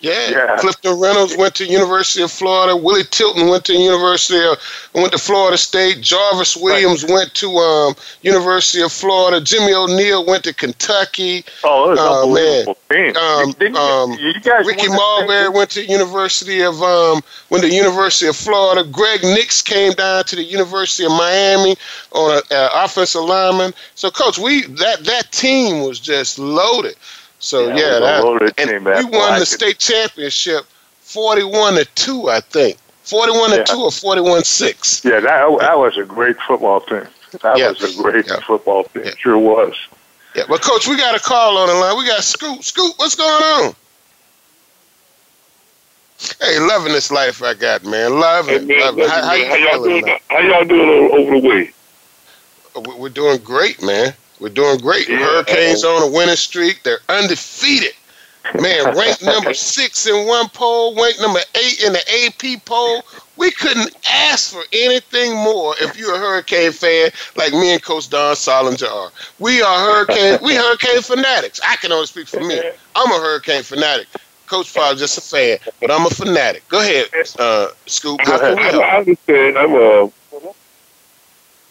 [0.00, 0.30] Yeah.
[0.30, 0.56] yeah.
[0.58, 2.76] Clifton Reynolds went to University of Florida.
[2.76, 4.58] Willie Tilton went to University of
[4.94, 6.00] went to Florida State.
[6.00, 7.12] Jarvis Williams right.
[7.12, 9.40] went to um, University of Florida.
[9.40, 11.44] Jimmy O'Neill went to Kentucky.
[11.62, 13.16] Oh, it was uh, unbelievable man.
[13.16, 18.26] Um, you, um, you guys Ricky Marbury went to University of um, went to University
[18.26, 18.84] of Florida.
[18.84, 21.76] Greg Nix came down to the University of Miami
[22.12, 23.72] on an offensive lineman.
[23.94, 26.96] So, coach, we that that team was just loaded.
[27.44, 30.64] So yeah, yeah that, and we won the state championship,
[31.00, 32.78] forty-one to two, I think.
[33.02, 35.04] Forty-one to two or forty-one six.
[35.04, 37.06] Yeah, that that was a great football team.
[37.42, 37.68] That yeah.
[37.68, 38.40] was a great yeah.
[38.40, 39.04] football team.
[39.18, 39.74] Sure was.
[40.34, 41.98] Yeah, but coach, we got a call on the line.
[41.98, 42.64] We got Scoop.
[42.64, 43.74] Scoop, what's going on?
[46.40, 48.18] Hey, loving this life I got, man.
[48.18, 48.84] Loving hey, man, it.
[48.86, 49.08] Loving.
[49.08, 50.18] How, how, how, y'all doing?
[50.30, 51.70] How y'all doing over the way?
[52.98, 54.14] We're doing great, man.
[54.44, 55.08] We're doing great.
[55.08, 55.20] Yeah.
[55.20, 56.82] Hurricanes on a winning streak.
[56.82, 57.94] They're undefeated.
[58.60, 63.02] Man, ranked number six in one poll, ranked number eight in the AP poll.
[63.38, 68.10] We couldn't ask for anything more if you're a Hurricane fan like me and Coach
[68.10, 69.10] Don Soldinger are.
[69.38, 71.58] We are Hurricane, we Hurricane fanatics.
[71.66, 72.60] I can only speak for me.
[72.94, 74.08] I'm a Hurricane fanatic.
[74.46, 76.68] Coach Fowler's just a fan, but I'm a fanatic.
[76.68, 77.06] Go ahead,
[77.38, 78.20] uh, Scoop.
[78.20, 78.84] How can we help?
[78.84, 79.56] I understand.
[79.56, 80.10] I'm a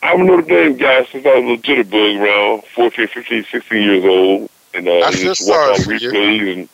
[0.03, 4.03] I'm a Notre Dame guy since I was a jitterbug around 14, 15, 16 years
[4.03, 4.49] old.
[4.73, 6.51] And uh, I feel sorry for you.
[6.51, 6.69] And,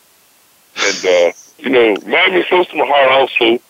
[0.76, 3.62] and uh, you know, Miami close to my heart also.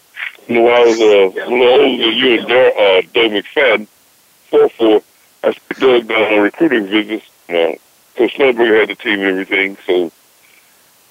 [0.48, 3.86] You know, I was uh, a little older than you and Dar- uh, Doug McFadden,
[4.50, 5.02] 4-4,
[5.44, 7.26] I took Doug down on recruiting visits.
[7.48, 9.76] Coach Schnellenberger had the team and everything.
[9.86, 10.10] So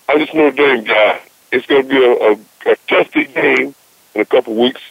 [0.07, 1.21] I'm just a Notre Dame guy.
[1.51, 3.75] It's going to be a, a, a testy game
[4.15, 4.81] in a couple weeks.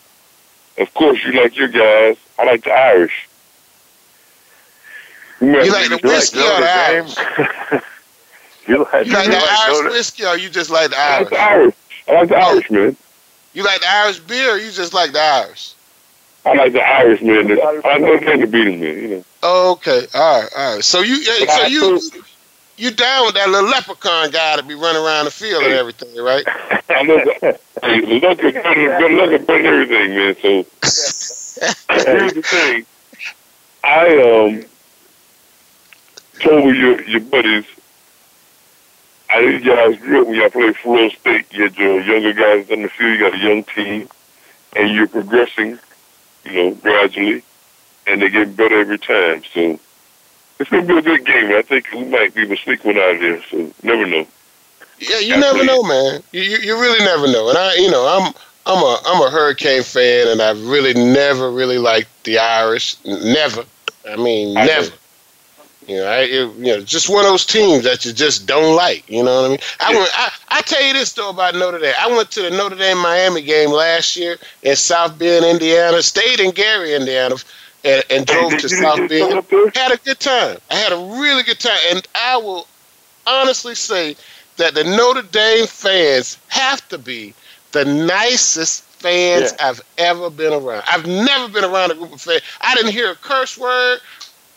[0.79, 2.17] Of course, you like your guys.
[2.39, 3.28] I like the Irish.
[5.41, 7.17] You, you like the whiskey like or the Irish?
[8.67, 11.09] you like, you like the like Irish whiskey or you just like the Irish?
[11.09, 11.75] I like the Irish.
[12.09, 12.97] I like the Irish, man.
[13.55, 15.75] You like the Irish beer or you just like the Irish?
[16.45, 17.51] I like the Irish, man.
[17.85, 18.99] I know they can beat them, man.
[18.99, 19.25] You know.
[19.43, 20.85] Okay, all right, all right.
[20.85, 22.01] So you, so you,
[22.77, 26.17] you down with that little leprechaun guy to be running around the field and everything,
[26.17, 26.45] right?
[26.91, 27.61] I know that.
[27.83, 30.37] Hey, look at good looking better everything, man.
[30.41, 30.67] So
[32.07, 32.87] here's the thing.
[33.85, 34.65] I um
[36.39, 37.65] told your your buddies,
[39.31, 41.47] I think you guys grew up when y'all played Florida State.
[41.53, 43.13] You had your younger guys on the field.
[43.13, 44.09] You got a young team,
[44.75, 45.79] and you're progressing,
[46.45, 47.43] you know, gradually,
[48.07, 49.43] and they get better every time.
[49.53, 49.79] So
[50.59, 51.53] it's gonna be a good game.
[51.53, 53.43] I think we might be able to sneak one out of there.
[53.51, 54.27] So never know.
[54.99, 56.23] Yeah, you never know, man.
[56.33, 57.49] You, you really never know.
[57.51, 58.35] And I, you know, I'm
[58.67, 62.97] I'm a I'm a Hurricane fan, and I've really never really liked the Irish.
[63.05, 63.65] Never.
[64.09, 64.91] I mean, I never.
[64.91, 64.97] Know.
[65.89, 68.77] You know, I, it, you know, just one of those teams that you just don't
[68.77, 69.09] like.
[69.09, 69.59] You know what I mean?
[69.81, 70.11] I went.
[70.13, 71.95] I, I tell you this though about Notre Dame.
[71.99, 76.03] I went to the Notre Dame Miami game last year in South Bend, Indiana.
[76.03, 77.37] Stayed in Gary, Indiana,
[77.85, 79.43] and, and drove to South Bend.
[79.75, 80.59] Had a good time.
[80.71, 82.67] I had a really good time, and I will
[83.27, 84.15] honestly say
[84.59, 87.33] that the Notre Dame fans have to be
[87.73, 89.69] the nicest fans yeah.
[89.69, 90.85] I've ever been around.
[90.87, 92.43] I've never been around a group of fans.
[92.61, 94.01] I didn't hear a curse word.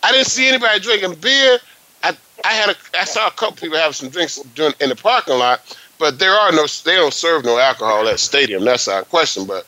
[0.03, 1.59] I didn't see anybody drinking beer.
[2.03, 4.95] I, I had a, I saw a couple people have some drinks during, in the
[4.95, 8.63] parking lot, but there are no, they don't serve no alcohol at stadium.
[8.63, 9.65] That's our question, but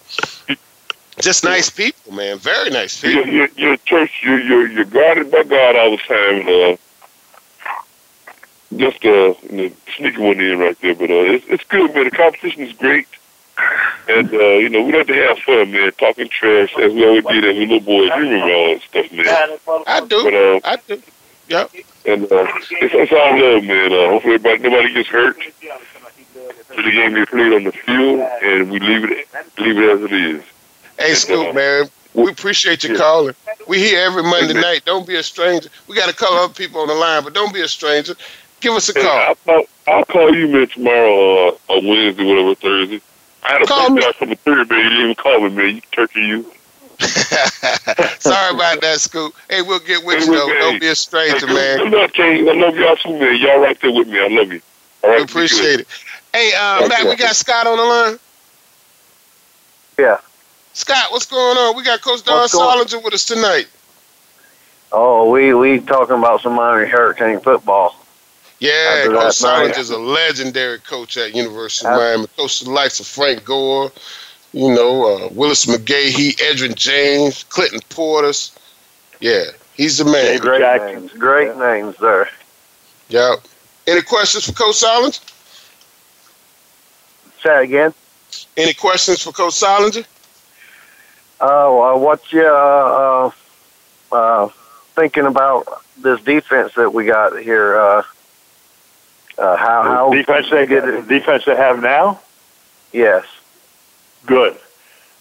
[1.19, 2.39] just nice people, man.
[2.39, 3.27] Very nice people.
[3.27, 4.21] You're, you're, church.
[4.23, 6.47] You're, you're you're guarded by God all the time.
[6.47, 6.77] Uh,
[8.77, 12.05] just uh, you know, sneaking one in right there, but uh, it's, it's good, man.
[12.05, 13.07] The competition is great,
[14.07, 15.91] and uh, you know we like to have fun, man.
[15.93, 18.09] Talking trash as we always did as we little boys.
[18.09, 19.25] You remember all that stuff, man.
[19.87, 20.23] I do.
[20.23, 21.01] But, uh, I do.
[21.49, 21.71] Yep.
[22.05, 23.91] And uh, it's, it's all love, man.
[23.91, 25.37] Uh, hopefully, everybody, nobody gets hurt.
[26.75, 29.27] So the game gets played on the field, and we leave it
[29.59, 30.43] leave it as it is.
[30.97, 31.89] Hey, Scoop, man.
[32.13, 33.35] We appreciate you calling.
[33.67, 34.85] We here every Monday night.
[34.85, 35.69] Don't be a stranger.
[35.87, 38.13] We got a couple other people on the line, but don't be a stranger.
[38.59, 39.05] Give us a call.
[39.05, 43.01] I'll, call, I'll call you, man, tomorrow uh, on Wednesday, whatever, Thursday.
[43.43, 44.79] I had a call birthday from the third, man.
[44.79, 45.75] You didn't even call me, man.
[45.75, 46.51] You turkey, you.
[46.99, 49.33] Sorry about that, Scoop.
[49.49, 50.47] Hey, we'll get with hey, you, though.
[50.47, 51.79] Hey, Don't be a stranger, hey, man.
[51.81, 52.17] I'm not.
[52.17, 53.37] I love y'all too, man.
[53.39, 54.19] Y'all right there with me.
[54.19, 54.61] I love you.
[55.03, 55.87] All right, we appreciate it.
[56.31, 58.19] Hey, uh, Matt, we got Scott on the line.
[59.99, 60.17] Yeah.
[60.73, 61.75] Scott, what's going on?
[61.75, 63.67] We got Coach Don Soldinger with us tonight.
[64.91, 67.95] Oh, we we talking about some Miami Hurricane football.
[68.63, 72.27] Yeah, Coach Soldinger is a legendary coach at University of Miami.
[72.37, 73.91] Coach the likes of Frank Gore,
[74.53, 78.57] you know, uh, Willis McGahee, Edgerrin James, Clinton Portis.
[79.19, 80.39] Yeah, he's the man.
[80.39, 81.11] Great names.
[81.11, 81.59] Great yeah.
[81.73, 82.29] names there.
[83.09, 83.39] Yep.
[83.85, 85.19] Any questions for Coach Soldinger?
[87.41, 87.93] Say again.
[88.55, 90.05] Any questions for Coach Soldinger?
[91.41, 93.31] Uh, well, what you uh,
[94.13, 94.47] uh, uh,
[94.95, 98.05] thinking about this defense that we got here?
[99.37, 102.19] Uh, uh, how how defense they get defense they have now?
[102.91, 103.25] Yes.
[104.25, 104.57] Good.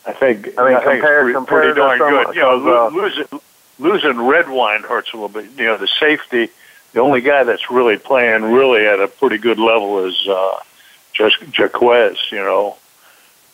[0.06, 0.58] I think.
[0.58, 2.34] I mean, I think compared, pretty, pretty darn some, good.
[2.34, 3.40] You know, uh, losing
[3.78, 5.50] losing Redwine hurts a little bit.
[5.56, 6.50] You know, the safety.
[6.92, 10.58] The only guy that's really playing really at a pretty good level is uh,
[11.12, 12.18] just Jaquez.
[12.30, 12.76] You know,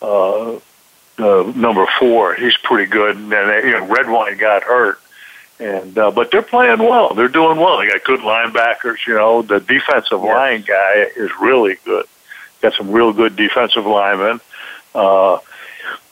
[0.02, 0.56] uh,
[1.18, 2.34] uh, number four.
[2.34, 3.16] He's pretty good.
[3.16, 5.00] And then you know, Redwine got hurt,
[5.58, 7.14] and uh, but they're playing well.
[7.14, 7.78] They're doing well.
[7.78, 9.06] They got good linebackers.
[9.06, 10.34] You know, the defensive yeah.
[10.34, 12.06] line guy is really good.
[12.60, 14.40] Got some real good defensive linemen.
[14.94, 15.38] Uh,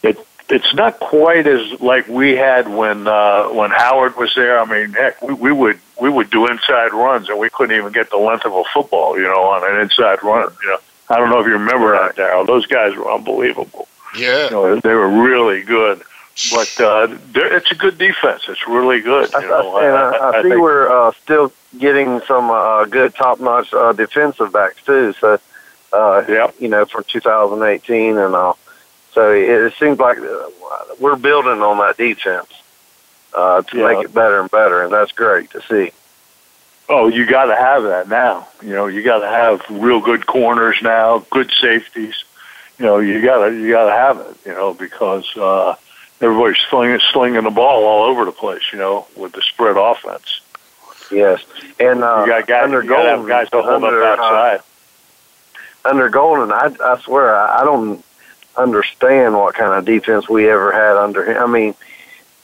[0.02, 4.58] it it's not quite as like we had when uh, when Howard was there.
[4.58, 7.92] I mean, heck, we, we would we would do inside runs, and we couldn't even
[7.92, 10.52] get the length of a football, you know, on an inside run.
[10.62, 10.78] You know,
[11.08, 12.46] I don't know if you remember that, Darryl.
[12.46, 13.88] Those guys were unbelievable.
[14.16, 16.02] Yeah, you know, they were really good.
[16.52, 18.42] But uh, it's a good defense.
[18.48, 19.32] It's really good.
[19.32, 19.78] You know?
[19.78, 23.92] and I, I, I see think, we're uh, still getting some uh, good top-notch uh,
[23.94, 25.14] defensive backs too.
[25.18, 25.40] So,
[25.94, 28.58] uh, yeah, you know, for 2018 and all.
[29.12, 30.50] So it, it seems like uh,
[31.00, 32.52] we're building on that defense
[33.32, 33.86] uh, to yeah.
[33.86, 35.90] make it better and better, and that's great to see.
[36.88, 38.46] Oh, you got to have that now.
[38.62, 42.24] You know, you got to have real good corners now, good safeties.
[42.78, 44.36] You know, you got to you got to have it.
[44.44, 45.76] You know, because uh,
[46.20, 48.62] everybody's slinging slinging the ball all over the place.
[48.72, 50.40] You know, with the spread offense.
[51.10, 51.44] Yes,
[51.78, 54.60] and uh, you got guys, under you Golden, guys to hold under, up outside.
[55.84, 58.04] Uh, under Golden, I I swear I, I don't
[58.56, 61.36] understand what kind of defense we ever had under him.
[61.42, 61.74] I mean,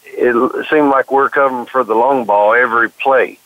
[0.05, 3.39] it seemed like we're covering for the long ball every play.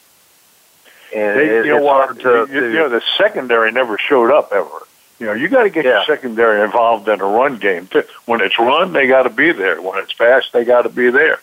[1.14, 4.32] And they, it, you know it's hard to, you, you know, the secondary never showed
[4.32, 4.85] up ever.
[5.18, 5.92] You know, you got to get yeah.
[5.92, 7.86] your secondary involved in a run game.
[7.86, 8.02] Too.
[8.26, 9.80] When it's run, they got to be there.
[9.80, 11.40] When it's fast, they got to be there.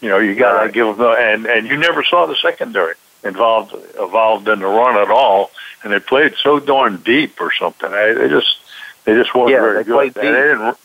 [0.00, 0.72] You know, you got to right.
[0.72, 4.96] give them the, and and you never saw the secondary involved involved in the run
[5.00, 5.52] at all,
[5.84, 7.90] and they played so darn deep or something.
[7.90, 8.58] They, they just
[9.04, 10.04] they just wasn't yeah, very they good.
[10.04, 10.14] Deep.
[10.14, 10.76] They didn't.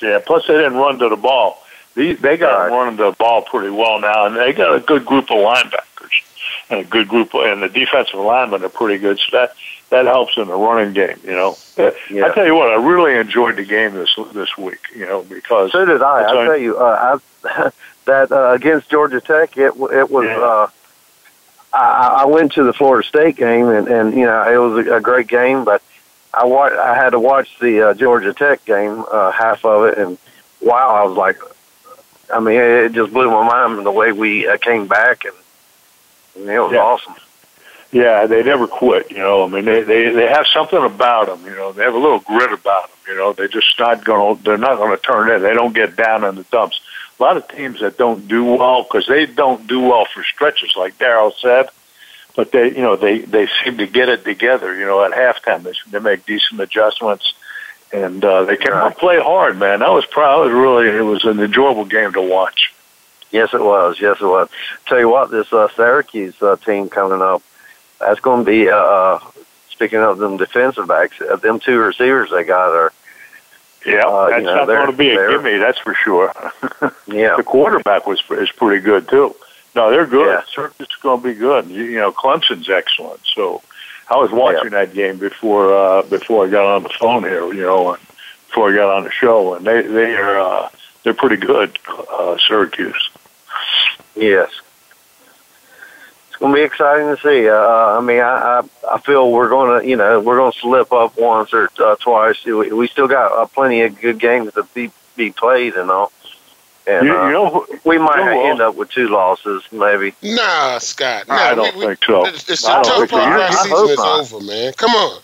[0.00, 0.20] Yeah.
[0.24, 1.62] Plus, they didn't run to the ball.
[1.94, 2.70] They they got right.
[2.70, 6.22] running the ball pretty well now, and they got a good group of linebackers
[6.70, 9.18] and a good group, of, and the defensive linemen are pretty good.
[9.18, 9.54] So that
[9.92, 11.18] that helps in the running game.
[11.24, 12.26] You know, yeah.
[12.26, 14.80] I tell you what, I really enjoyed the game this this week.
[14.94, 16.24] You know, because so did I.
[16.28, 17.70] I tell you, uh, I,
[18.06, 20.24] that uh, against Georgia Tech, it it was.
[20.26, 20.38] Yeah.
[20.40, 20.68] Uh,
[21.74, 24.96] I, I went to the Florida State game, and and you know it was a,
[24.96, 25.82] a great game, but
[26.34, 29.98] I wa- I had to watch the uh, Georgia Tech game, uh, half of it,
[29.98, 30.18] and
[30.60, 31.38] wow, I was like,
[32.32, 35.34] I mean, it, it just blew my mind the way we uh, came back, and,
[36.36, 36.80] and it was Yeah.
[36.80, 37.14] awesome.
[37.92, 39.10] Yeah, they never quit.
[39.10, 41.44] You know, I mean, they they they have something about them.
[41.44, 42.98] You know, they have a little grit about them.
[43.08, 44.38] You know, they're just not going.
[44.42, 45.42] They're not going to turn in.
[45.42, 46.80] They don't get down in the dumps.
[47.20, 50.74] A lot of teams that don't do well because they don't do well for stretches,
[50.74, 51.68] like Darryl said.
[52.34, 54.74] But they, you know, they they seem to get it together.
[54.74, 57.34] You know, at halftime they they make decent adjustments,
[57.92, 58.96] and uh, they can Right.
[58.96, 59.58] play hard.
[59.58, 60.46] Man, that was proud.
[60.46, 62.72] It was really it was an enjoyable game to watch.
[63.30, 64.00] Yes, it was.
[64.00, 64.48] Yes, it was.
[64.86, 67.42] Tell you what, this uh, Syracuse uh, team coming up,
[68.06, 69.20] that's going to be uh, uh,
[69.70, 72.92] speaking of them defensive backs, uh, them two receivers they got are.
[73.84, 76.32] Yeah, uh, that's you know, not going to be a gimme, that's for sure.
[77.08, 77.34] Yeah.
[77.36, 79.34] the quarterback was is pretty good too.
[79.74, 80.26] No, they're good.
[80.26, 80.42] Yeah.
[80.54, 81.66] Circus is going to be good.
[81.68, 83.20] You, you know, Clemson's excellent.
[83.34, 83.60] So,
[84.08, 87.52] I was watching that game before uh, before I got on the phone here.
[87.52, 88.02] You know, and
[88.46, 90.68] before I got on the show, and they they are uh,
[91.02, 91.78] they're pretty good.
[91.88, 93.10] Uh, Syracuse.
[94.14, 94.50] Yes.
[96.42, 97.48] It's going to be exciting to see.
[97.48, 98.58] Uh, I mean, I,
[98.90, 101.70] I I feel we're going to, you know, we're going to slip up once or
[101.78, 102.44] uh, twice.
[102.44, 106.10] We, we still got uh, plenty of good games to be be played and all.
[106.88, 110.14] And You- uh, you know- we might you know, end up with two losses, maybe.
[110.20, 111.28] Nah, Scott.
[111.28, 112.26] Nah, I don't we, we, think so.
[112.26, 113.16] It's, it's I don't tough think so.
[113.18, 114.20] part of I our season not.
[114.20, 114.72] is over, man.
[114.72, 115.20] Come on.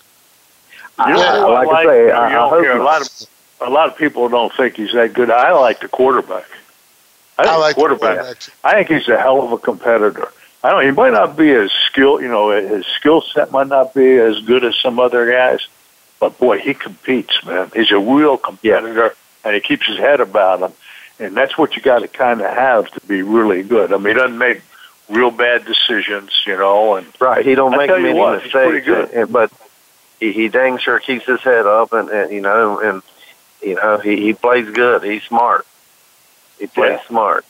[1.09, 3.27] You know, I- who like I say, I- I hope hear a lot of
[3.63, 5.33] a lot of people don't think he's that good.
[5.33, 6.47] I like the quarterback.
[7.39, 8.19] I I like the quarterback.
[8.19, 8.49] quarterback.
[8.63, 10.31] I think he's a hell of a competitor.
[10.63, 10.85] I don't.
[10.85, 12.21] He might not be as skill.
[12.21, 15.61] You know, his skill set might not be as good as some other guys,
[16.19, 17.71] but boy, he competes, man.
[17.75, 20.73] He's a real competitor, and he keeps his head about him.
[21.21, 23.93] And that's what you got to kind of have to be really good.
[23.93, 24.63] I mean, he doesn't make
[25.09, 27.45] real bad decisions, you know, and Right.
[27.45, 29.11] He don't I make many what, he's mistakes, good.
[29.11, 29.51] and- but
[30.21, 33.03] he, he dang sure keeps his head up, and, and you know, and
[33.63, 35.03] you know, he he plays good.
[35.05, 35.67] He's smart.
[36.59, 37.07] He plays Yeah.
[37.09, 37.45] smart.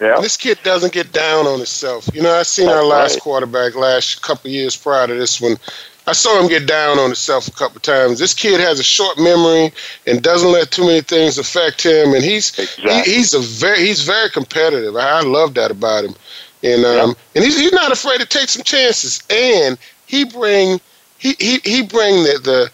[0.00, 0.20] Yeah.
[0.20, 2.08] This kid doesn't get down on himself.
[2.14, 3.22] You know, I seen That's our last right.
[3.22, 5.56] quarterback last couple years prior to this one.
[6.08, 8.18] I saw him get down on himself a couple times.
[8.20, 9.72] This kid has a short memory
[10.06, 12.14] and doesn't let too many things affect him.
[12.14, 12.92] And he's Exactly.
[12.92, 14.96] he, he's a very he's very competitive.
[14.96, 16.14] I, I love that about him.
[16.62, 19.22] And um and he's he's not afraid to take some chances.
[19.30, 20.80] And he bring
[21.18, 22.70] he he, he bring the the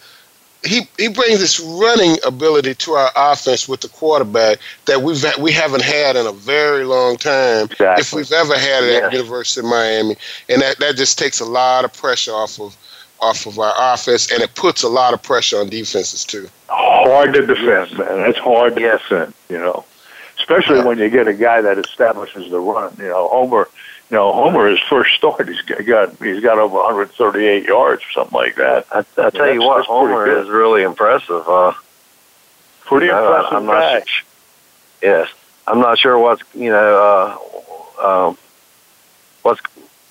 [0.65, 5.37] he he brings this running ability to our offense with the quarterback that we've had,
[5.37, 8.01] we haven't had in a very long time, Exactly.
[8.01, 10.17] if we've ever had it at University of Miami,
[10.49, 12.77] and that, that just takes a lot of pressure off of
[13.21, 16.49] off of our offense, and it puts a lot of pressure on defenses too.
[16.69, 18.19] hard to defend, man.
[18.23, 19.01] That's hard to Yes.
[19.03, 19.85] defend, you know.
[20.39, 22.93] Especially when you get a guy that establishes the run.
[22.99, 23.69] You know, Homer.
[24.13, 28.35] You know, Homer his first start, he's got he's got over 138 yards or something
[28.39, 28.85] like that.
[28.93, 31.49] I, I tell That's- you what, Homer is really impressive.
[31.49, 31.73] Uh,
[32.85, 34.01] Pretty you know, impressive I'm not guy.
[34.01, 34.25] su-
[35.03, 35.29] Yes,
[35.67, 37.39] I'm not sure what's you know
[38.03, 38.39] uh, um,
[39.45, 39.63] what's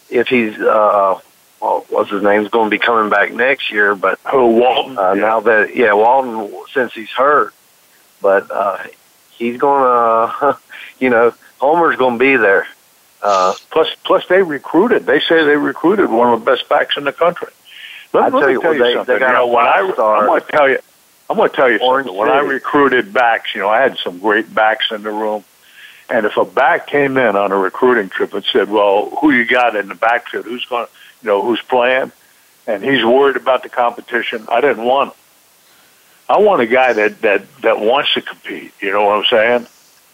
[0.10, 1.20] if he's uh,
[1.62, 4.98] well, what's his name's going to be coming back next year, but Oh, Walton.
[4.98, 5.22] uh, yeah.
[5.22, 7.54] now that yeah, Walton since he's hurt,
[8.20, 8.80] but uh,
[9.38, 9.84] he's going
[10.40, 10.58] to
[11.00, 12.66] you know Homer's going to be there.
[13.22, 15.06] Uh, Plus, plus they recruited.
[15.06, 17.50] They say they recruited one of the best backs in the country.
[18.14, 19.14] Let, I let tell me you tell you they- something.
[19.14, 20.80] they got you know, when I, five-star I'm going to tell you,
[21.30, 22.20] I'm going to tell you Orange something.
[22.20, 25.44] When I recruited backs, you know, I had some great backs in the room.
[26.10, 29.46] And if a back came in on a recruiting trip and said, "Well, who you
[29.46, 30.44] got in the backfield?
[30.46, 30.88] Who's going?
[30.88, 30.92] to
[31.22, 32.12] You know, who's playing?"
[32.68, 35.16] and he's worried about the competition, I didn't want him.
[36.30, 38.74] I want a guy that that that wants to compete.
[38.82, 39.68] You know what I'm saying?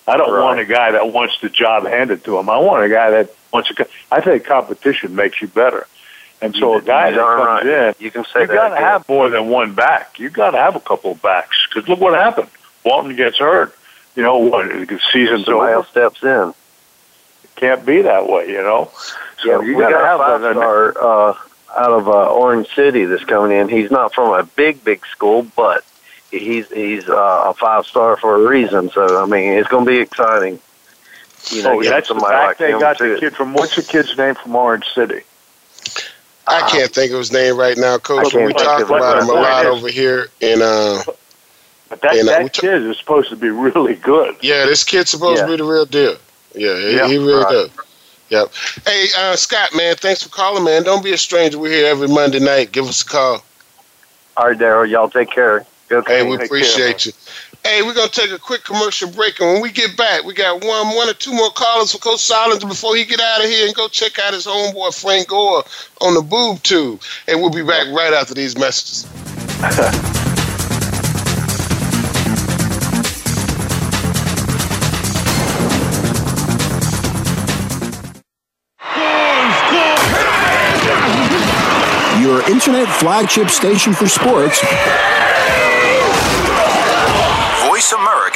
[0.08, 0.44] I don't Right.
[0.44, 2.50] want a guy that wants the job handed to him.
[2.50, 3.88] I want a guy that wants to.
[4.12, 5.86] I think competition makes you better.
[6.42, 7.66] And so a guy that comes right.
[7.90, 8.50] in, You can say that.
[8.50, 10.20] you got to have more than one back.
[10.20, 12.50] You got to have a couple of backs because look what happened.
[12.86, 13.76] Walton gets hurt.
[14.16, 14.68] You know what?
[15.12, 15.88] Season's somebody over.
[15.88, 16.54] steps in.
[17.44, 18.50] It can't be that way.
[18.50, 18.92] You know.
[19.40, 21.34] So Yeah, you we got to have a five star uh,
[21.76, 23.68] out of uh, Orange City that's coming in.
[23.68, 25.84] He's not from a big, big school, but
[26.32, 28.90] he's he's uh, a five star for a reason.
[28.92, 30.60] So I mean, it's going to be exciting.
[31.52, 33.14] You know, oh, getting that's the somebody back like they got too.
[33.14, 33.54] the kid from.
[33.54, 35.22] What's the kid's name from Orange City?
[36.50, 38.32] I can't think of his name right now, Coach.
[38.32, 39.72] can't We talk of it about him a lot now.
[39.72, 41.04] over here, and uh,
[41.90, 44.36] But that, And, uh, that we t- kid is supposed to be really good.
[44.42, 45.46] yeah, this kid's supposed Yeah.
[45.46, 46.16] to be the real deal.
[46.56, 47.52] Yeah, he, he really right.
[47.52, 47.70] does.
[48.30, 48.52] Yep.
[48.86, 50.84] Hey, uh, Scott, man, thanks for calling, man.
[50.84, 51.58] Don't be a stranger.
[51.60, 52.72] We're here every Monday night.
[52.72, 53.44] Give us a call.
[54.38, 55.66] All right, Darryl, y'all take care.
[55.88, 56.30] Go Hey, Kings.
[56.30, 57.12] we Take appreciate you.
[57.64, 60.64] Hey, we're gonna take a quick commercial break, and when we get back, we got
[60.64, 63.66] one, one or two more callers for Coach Silence before he get out of here
[63.66, 65.64] and go check out his homeboy Frank Gore
[66.02, 67.02] on the boob tube.
[67.28, 69.06] And we'll be back right after these messages.
[82.22, 84.62] Your internet flagship station for sports.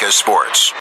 [0.01, 0.80] America Sports.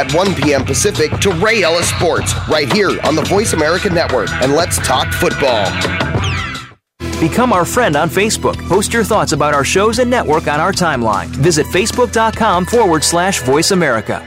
[0.13, 0.63] 1 p.m.
[0.63, 4.31] Pacific to Ray Ellis Sports right here on the Voice America Network.
[4.41, 5.65] And let's talk football.
[7.19, 8.57] Become our friend on Facebook.
[8.67, 11.27] Post your thoughts about our shows and network on our timeline.
[11.27, 14.25] Visit facebook.com forward slash voice America.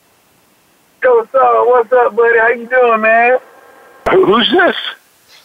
[1.03, 2.39] Coach Soldinger, what's up, buddy?
[2.39, 3.39] How you doing, man?
[4.09, 4.75] Who's this?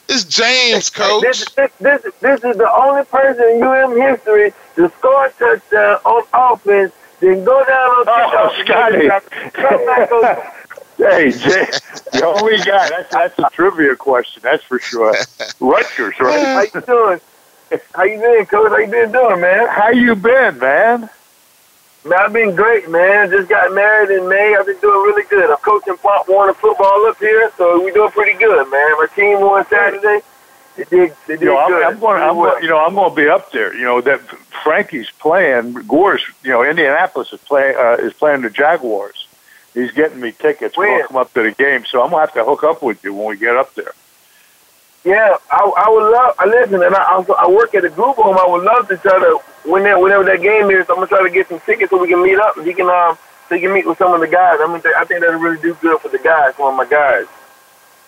[0.08, 1.22] It's James, Coach.
[1.22, 5.98] This, this, this, this is the only person in UM history to score a touchdown
[6.04, 10.52] on offense, then go down on Oh, Scotty.
[10.98, 11.64] Hey, Jay,
[12.12, 12.88] the only guy.
[12.88, 14.42] That's that's a trivia question.
[14.42, 15.14] That's for sure.
[15.60, 16.44] Rutgers, right?
[16.44, 17.20] How you doing?
[17.94, 18.70] How you been, Coach?
[18.70, 19.68] How you been doing, man?
[19.68, 21.08] How you been, man?
[22.08, 23.28] Man, I've been great, man.
[23.30, 24.56] Just got married in May.
[24.58, 25.50] I've been doing really good.
[25.50, 28.90] I'm coaching Pop Warner football up here, so we're doing pretty good, man.
[28.96, 30.24] My team won Saturday.
[30.76, 31.14] They did.
[31.26, 31.82] They did You know, I'm, good.
[31.82, 32.22] I'm going.
[32.22, 32.62] I'm.
[32.62, 33.74] You know, I'm going to be up there.
[33.74, 34.20] You know that
[34.64, 35.74] Frankie's playing.
[35.86, 36.24] Gore's.
[36.42, 37.76] You know, Indianapolis is playing.
[37.76, 39.26] Uh, is playing the Jaguars.
[39.74, 40.78] He's getting me tickets.
[40.78, 43.12] We'll come up to the game, so I'm gonna have to hook up with you
[43.12, 43.92] when we get up there.
[45.08, 46.34] Yeah, I, I would love.
[46.38, 48.36] I listen, and I, I I work at a group home.
[48.36, 50.84] I would love to try to when that whenever that game is.
[50.90, 52.58] I'm gonna try to get some tickets so we can meet up.
[52.58, 53.16] And he can um
[53.48, 54.58] so he can meet with some of the guys.
[54.60, 56.56] I mean, I think that'll really do good for the guys.
[56.56, 57.24] Some of my guys.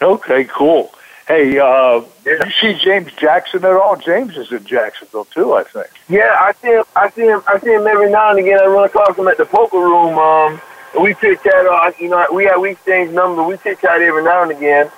[0.02, 0.92] Okay, cool.
[1.26, 3.96] Hey, uh, did you see James Jackson at all?
[3.96, 5.86] James is in Jacksonville too, I think.
[6.10, 6.84] Yeah, I see him.
[6.94, 7.42] I see him.
[7.46, 8.60] I see him every now and again.
[8.60, 10.18] I run across him at the poker room.
[10.18, 10.60] Um,
[11.00, 11.64] we chit chat.
[11.64, 13.46] Uh, you know, we have we exchange numbers.
[13.46, 14.90] We chit chat every now and again.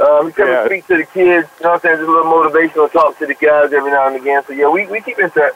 [0.00, 0.60] Um, we come Yeah.
[0.62, 1.48] and speak to the kids.
[1.60, 1.96] You know what I'm saying?
[1.98, 4.42] Just a little motivational talk to the guys every now and again.
[4.46, 5.54] So yeah, we we keep in touch.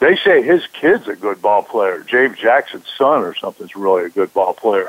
[0.00, 2.00] They say his kid's a good ball player.
[2.00, 4.88] James Jackson's son or something's really a good ball player.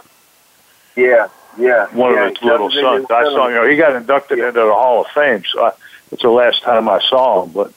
[0.95, 1.27] Yeah,
[1.57, 1.87] yeah.
[1.95, 3.07] One yeah, of his little sons.
[3.09, 5.71] I saw, you know, he got inducted into the Hall of Fame, so I,
[6.11, 7.51] it's the last time I saw him.
[7.51, 7.73] But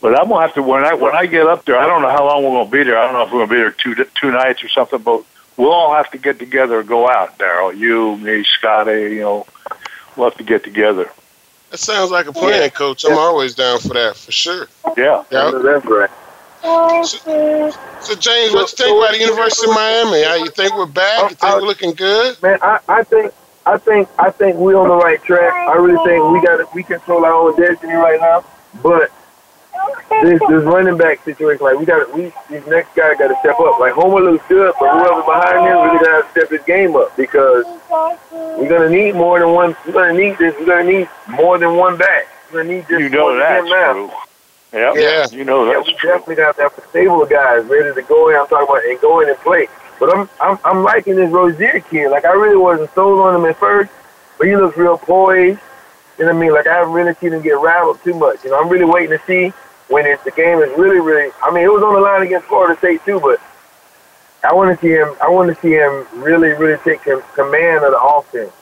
[0.00, 1.78] but I'm gonna have to when I when I get up there.
[1.78, 2.98] I don't know how long we're gonna be there.
[2.98, 5.00] I don't know if we're gonna be there two two nights or something.
[5.00, 5.22] But
[5.56, 7.38] we'll all have to get together and go out.
[7.38, 9.14] Darryl, you, me, Scotty.
[9.14, 9.46] You know,
[10.16, 11.10] we'll have to get together.
[11.70, 13.04] That sounds like a plan, Coach.
[13.04, 14.68] I'm always down for that, for sure.
[14.96, 15.24] Yeah.
[15.30, 15.50] Yeah.
[15.62, 16.10] That's right.
[16.62, 20.24] So, so James, what you think about the University of Miami?
[20.24, 21.30] How you think we're back?
[21.30, 22.40] You think we're looking good?
[22.42, 23.34] Man, I, I think
[23.66, 25.52] I think I think we're on the right track.
[25.52, 28.44] I really think we got we control our own destiny right now.
[28.82, 29.10] But
[30.22, 33.36] this this running back situation, like we got to we this next guy got to
[33.40, 33.78] step up.
[33.80, 37.16] Like Homer looks good, but whoever behind him really got to step his game up
[37.16, 37.64] because
[38.30, 39.76] we're gonna need more than one.
[39.86, 40.54] We're gonna need this.
[40.58, 42.26] We're gonna need more than one back.
[42.52, 44.10] We're gonna need just You know more than that's true.
[44.72, 44.94] Yep.
[44.96, 45.26] Yeah.
[45.38, 46.10] You know Yeah, that's we true.
[46.10, 48.36] definitely got to have a stable of guys ready to go in.
[48.36, 49.68] I'm talking about and go in and play.
[50.00, 52.10] But I'm I'm I'm liking this Rosier kid.
[52.10, 53.90] Like I really wasn't sold on him at first,
[54.38, 55.60] but he looks real poised.
[56.18, 56.52] You know what I mean?
[56.52, 58.44] Like I haven't really seen him get rattled too much.
[58.44, 59.52] You know, I'm really waiting to see
[59.94, 61.30] when it, the game is really, really.
[61.40, 63.40] I mean, it was on the line against Florida State too, but
[64.42, 65.14] I want to see him.
[65.22, 68.52] I want to see him really, really take com- command of the offense.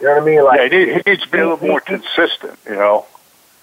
[0.00, 0.44] You know what I mean?
[0.44, 2.56] Like yeah, he, need- he needs to be a little more consistent.
[2.66, 3.04] You know.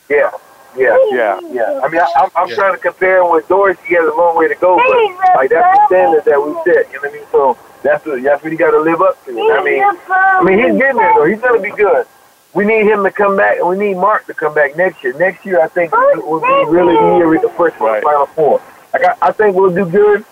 [0.09, 0.31] yeah,
[0.75, 1.79] Yeah, yeah, yeah.
[1.81, 2.55] I mean, I, I'm, I'm yeah.
[2.55, 3.79] trying to compare him with Dorsey.
[3.87, 6.91] He has a long way to go, but like that's the standard that we set.
[6.91, 7.25] You know what I mean?
[7.31, 9.31] So that's what that's what he got to live up to.
[9.31, 11.25] I mean, I mean, he's getting there though.
[11.25, 12.05] He's gonna be good.
[12.53, 15.13] We need him to come back, and we need Mark to come back next year.
[15.17, 18.27] Next year, I think will be really near the year we can push for Final
[18.27, 18.61] Four.
[18.93, 20.23] Like I, I think we'll do good.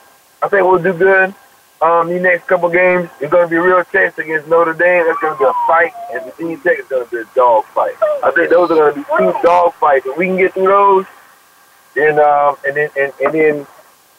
[0.42, 1.34] I think we'll do good.
[1.82, 5.04] Um, these next couple games, it's going to be a real test against Notre Dame.
[5.08, 7.66] It's going to be a fight, and Virginia Tech is going to be a dog
[7.66, 7.96] fight.
[8.24, 10.06] I think those are going to be two dog fights.
[10.06, 11.06] If we can get through those,
[11.96, 13.68] then um, and then and, and then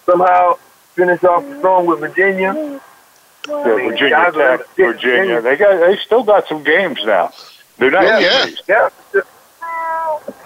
[0.04, 0.54] somehow
[0.94, 2.80] finish off strong with Virginia.
[3.48, 5.40] Yeah, I mean, Virginia Tech, Virginia.
[5.40, 7.32] They got they still got some games now.
[7.82, 9.22] They're not yeah, yeah, yeah.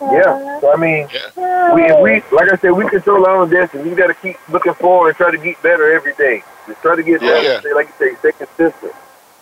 [0.01, 0.61] Yeah.
[0.61, 1.74] So I mean, yeah.
[1.74, 3.91] we we like I said, we control our own destiny.
[3.91, 6.43] We got to keep looking forward and try to get better every day.
[6.66, 7.68] Just try to get yeah, better.
[7.68, 7.74] Yeah.
[7.74, 8.93] Like you say, stay consistent.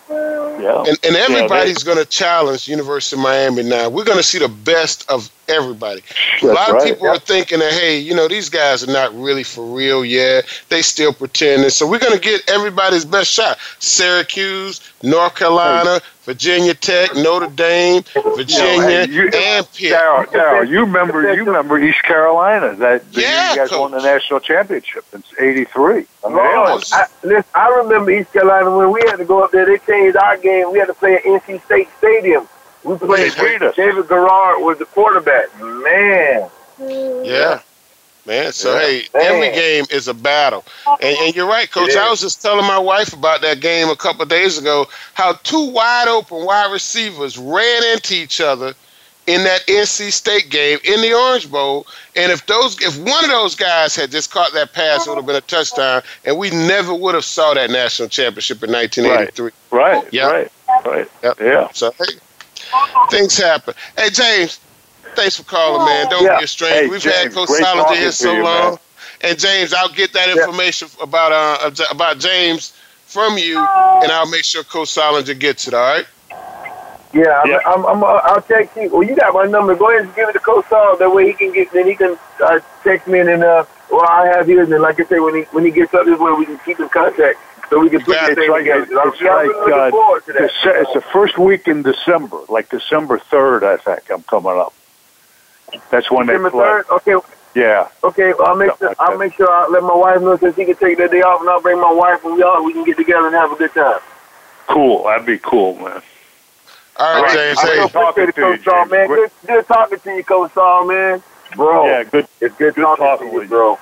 [0.09, 0.83] Yeah.
[0.87, 3.89] And, and everybody's yeah, going to challenge University of Miami now.
[3.89, 6.01] We're going to see the best of everybody.
[6.41, 7.17] That's a lot of people yep.
[7.17, 10.45] are thinking that, hey, you know, these guys are not really for real yet.
[10.69, 11.69] They still pretending.
[11.69, 13.57] So we're going to get everybody's best shot.
[13.79, 18.03] Syracuse, North Carolina, Virginia Tech, Notre Dame,
[18.35, 19.93] Virginia, you, and Pitt.
[19.93, 23.79] Darryl, Darryl, you remember you remember East Carolina that the yeah, you guys coach.
[23.79, 25.93] won the national championship in '83.
[25.93, 26.07] I, mean,
[26.39, 29.67] oh, I, listen, I remember East Carolina when we had to go up there.
[29.67, 30.71] They changed our game.
[30.71, 32.47] We had to play at NC State Stadium.
[32.85, 33.33] We played.
[33.75, 35.47] David Garrard was the quarterback.
[35.59, 36.49] Man.
[36.79, 37.61] Yeah.
[38.25, 38.79] Man, so yeah.
[38.79, 39.23] hey, Man.
[39.23, 41.95] every game is a battle, and, and you're right, Coach.
[41.95, 44.87] I was just telling my wife about that game a couple days ago.
[45.13, 48.73] How two wide open wide receivers ran into each other
[49.27, 53.29] in that NC State game in the Orange Bowl, and if those, if one of
[53.29, 56.49] those guys had just caught that pass, it would have been a touchdown, and we
[56.49, 59.51] never would have saw that national championship in 1983.
[59.71, 60.01] Right.
[60.01, 60.13] Right.
[60.13, 60.31] Yep.
[60.31, 60.51] Right.
[60.83, 61.07] Right.
[61.21, 61.39] Yep.
[61.39, 61.69] Yeah.
[61.73, 62.05] So hey,
[63.09, 63.73] things happen.
[63.97, 64.59] Hey, James
[65.15, 66.09] thanks for calling, man.
[66.09, 66.37] Don't yeah.
[66.37, 66.75] be a stranger.
[66.75, 68.71] Hey, We've James, had Coach Soldinger here so you, long.
[68.71, 68.79] Man.
[69.21, 71.03] And James, I'll get that information yeah.
[71.03, 75.73] about uh, about James from you, and I'll make sure Coach Soldinger gets it.
[75.73, 76.05] All right.
[77.13, 77.59] Yeah, I'm, yeah.
[77.65, 78.89] I'm, I'm, I'll text you.
[78.89, 79.73] Well, you got my number.
[79.73, 80.97] Go ahead and give it to Coach Sol.
[80.97, 81.71] That way he can get.
[81.71, 84.59] Then he can uh, text me, and then uh, well, I have his.
[84.59, 86.59] And then, like I say, when he when he gets up this way, we can
[86.65, 87.39] keep in contact.
[87.69, 88.83] So we can put yeah, it's like, together.
[88.83, 93.63] It's, it's like uh, it's the first week in December, like December third.
[93.63, 94.73] I think I'm coming up.
[95.89, 96.65] That's when December they play.
[96.65, 96.89] 3rd?
[96.97, 97.27] Okay.
[97.55, 97.87] Yeah.
[98.03, 100.51] Okay, well, I'll make sure, like I'll make sure I let my wife know so
[100.53, 102.73] she can take that day off, and I'll bring my wife, and we all we
[102.73, 103.99] can get together and have a good time.
[104.67, 105.05] Cool.
[105.05, 106.01] That'd be cool, man.
[106.97, 107.61] All right, James.
[107.61, 109.07] Hey, I talking to Coach you, Sol, man.
[109.07, 111.23] Good, good talking to you, Coach Sol, man.
[111.55, 111.85] Bro.
[111.85, 112.27] Yeah, good.
[112.41, 113.79] It's good, good talking, talking to you, bro.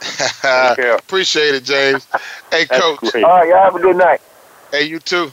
[0.98, 2.06] Appreciate it, James.
[2.50, 3.12] Hey, That's Coach.
[3.12, 3.24] Great.
[3.24, 4.20] All right, y'all have a good night.
[4.70, 5.32] Hey, you too.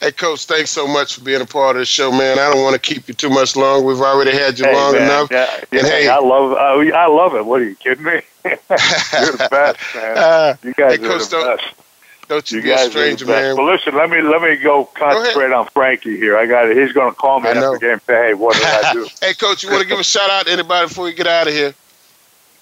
[0.00, 2.38] Hey, Coach, thanks so much for being a part of the show, man.
[2.38, 3.86] I don't want to keep you too much longer.
[3.86, 5.30] We've already had you hey, long man, enough.
[5.30, 7.46] Yeah, yeah, and hey, I love, uh, I love it.
[7.46, 8.20] What are you kidding me?
[8.44, 10.16] You're the best, man.
[10.22, 11.74] Uh, you guys hey, are Coach, the don't, best.
[12.28, 13.56] Don't you, you be a stranger, man.
[13.56, 16.36] Well, listen, let me let me go concentrate go on Frankie here.
[16.36, 16.76] I got it.
[16.76, 18.00] He's going to call me after the game.
[18.06, 19.06] Say, hey, what did I do?
[19.20, 21.46] hey, Coach, you want to give a shout out to anybody before we get out
[21.46, 21.74] of here?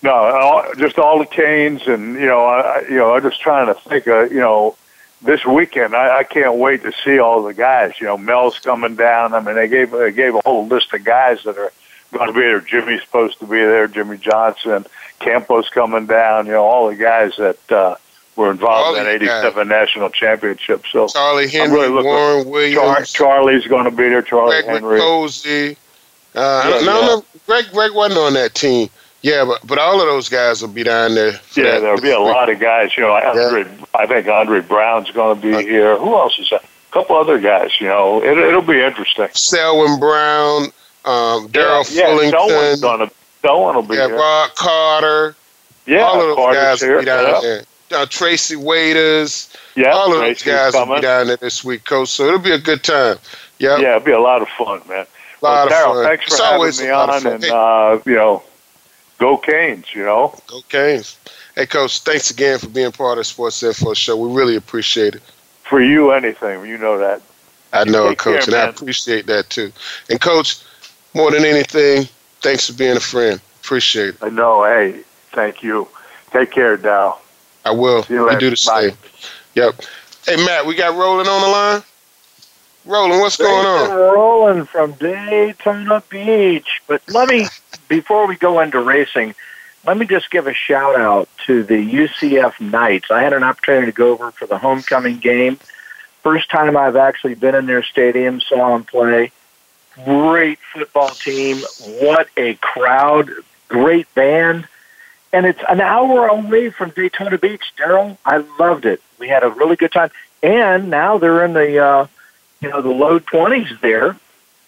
[0.02, 3.66] No, all, just all the canes, and you know, I, you know, I'm just trying
[3.66, 4.76] to think of, you know,
[5.22, 7.92] this weekend, I, I can't wait to see all the guys.
[8.00, 9.34] You know, Mel's coming down.
[9.34, 11.72] I mean, they gave they gave a whole list of guys that are
[12.12, 12.60] going to be there.
[12.60, 13.86] Jimmy's supposed to be there.
[13.86, 14.86] Jimmy Johnson,
[15.18, 16.46] Campos coming down.
[16.46, 17.96] You know, all the guys that uh,
[18.36, 20.84] were involved in that '87 national championship.
[20.90, 24.22] So Charlie Henry, really looking, Warren Williams, Char- Charlie's going to be there.
[24.22, 25.76] Charlie Greg Henry, Cozy.
[26.34, 27.06] Uh, yeah, no, yeah.
[27.06, 28.88] no, Greg Greg wasn't on that team.
[29.22, 31.32] Yeah, but but all of those guys will be down there.
[31.54, 32.96] Yeah, there'll be a lot of guys.
[32.96, 33.84] You know, Andre, yeah.
[33.94, 35.98] I think Andre Brown's going to be uh, here.
[35.98, 36.62] Who else is that?
[36.62, 37.70] A couple other guys.
[37.80, 39.28] You know, it, it'll be interesting.
[39.32, 40.64] Selwyn Brown,
[41.04, 42.32] um, Daryl yeah, Fullington.
[42.32, 43.10] Yeah, Selwyn's gonna,
[43.42, 44.16] Selwyn will be yeah, here.
[44.16, 45.36] Rod Carter.
[45.86, 46.92] Yeah, all of those Carter's guys here.
[46.92, 47.40] will be down yeah.
[47.40, 47.62] there.
[47.92, 49.54] Uh, Tracy Waiters.
[49.76, 50.88] Yeah, all of Tracy's those guys coming.
[50.88, 52.08] will be down there this week, Coach.
[52.08, 53.18] So it'll be a good time.
[53.58, 53.80] Yep.
[53.80, 55.06] Yeah, it'll be a lot of fun, man.
[55.42, 56.04] A lot well, of Darryl, fun.
[56.04, 58.42] thanks for it's having me on, and uh, you know,
[59.20, 60.34] go Canes, you know.
[60.48, 61.16] Go Canes.
[61.54, 64.16] Hey, Coach, thanks again for being part of the Sports Info Show.
[64.16, 65.22] We really appreciate it.
[65.62, 66.66] For you, anything.
[66.66, 67.22] You know that.
[67.72, 69.70] I know Take it, Coach, care, and I appreciate that too.
[70.08, 70.56] And, Coach,
[71.14, 72.08] more than anything,
[72.40, 73.40] thanks for being a friend.
[73.62, 74.16] Appreciate it.
[74.22, 74.64] I know.
[74.64, 75.86] Hey, thank you.
[76.32, 77.18] Take care, Dow.
[77.64, 78.02] I will.
[78.04, 78.88] See you You do the Bye.
[78.88, 78.96] same.
[79.54, 79.80] Yep.
[80.26, 81.82] Hey, Matt, we got Roland on the line?
[82.84, 83.90] Roland, what's going on?
[83.90, 86.80] Roland from Daytona Beach.
[86.86, 87.46] But let me,
[87.88, 89.34] before we go into racing,
[89.86, 93.10] let me just give a shout out to the UCF Knights.
[93.10, 95.58] I had an opportunity to go over for the homecoming game.
[96.22, 99.32] First time I've actually been in their stadium, saw them play.
[100.04, 101.58] great football team.
[102.00, 103.30] What a crowd.
[103.68, 104.66] Great band.
[105.32, 108.18] And it's an hour away from Daytona Beach, Darryl.
[108.24, 109.00] I loved it.
[109.18, 110.10] We had a really good time.
[110.42, 112.06] And now they're in the, uh,
[112.60, 114.16] you know, the low 20s there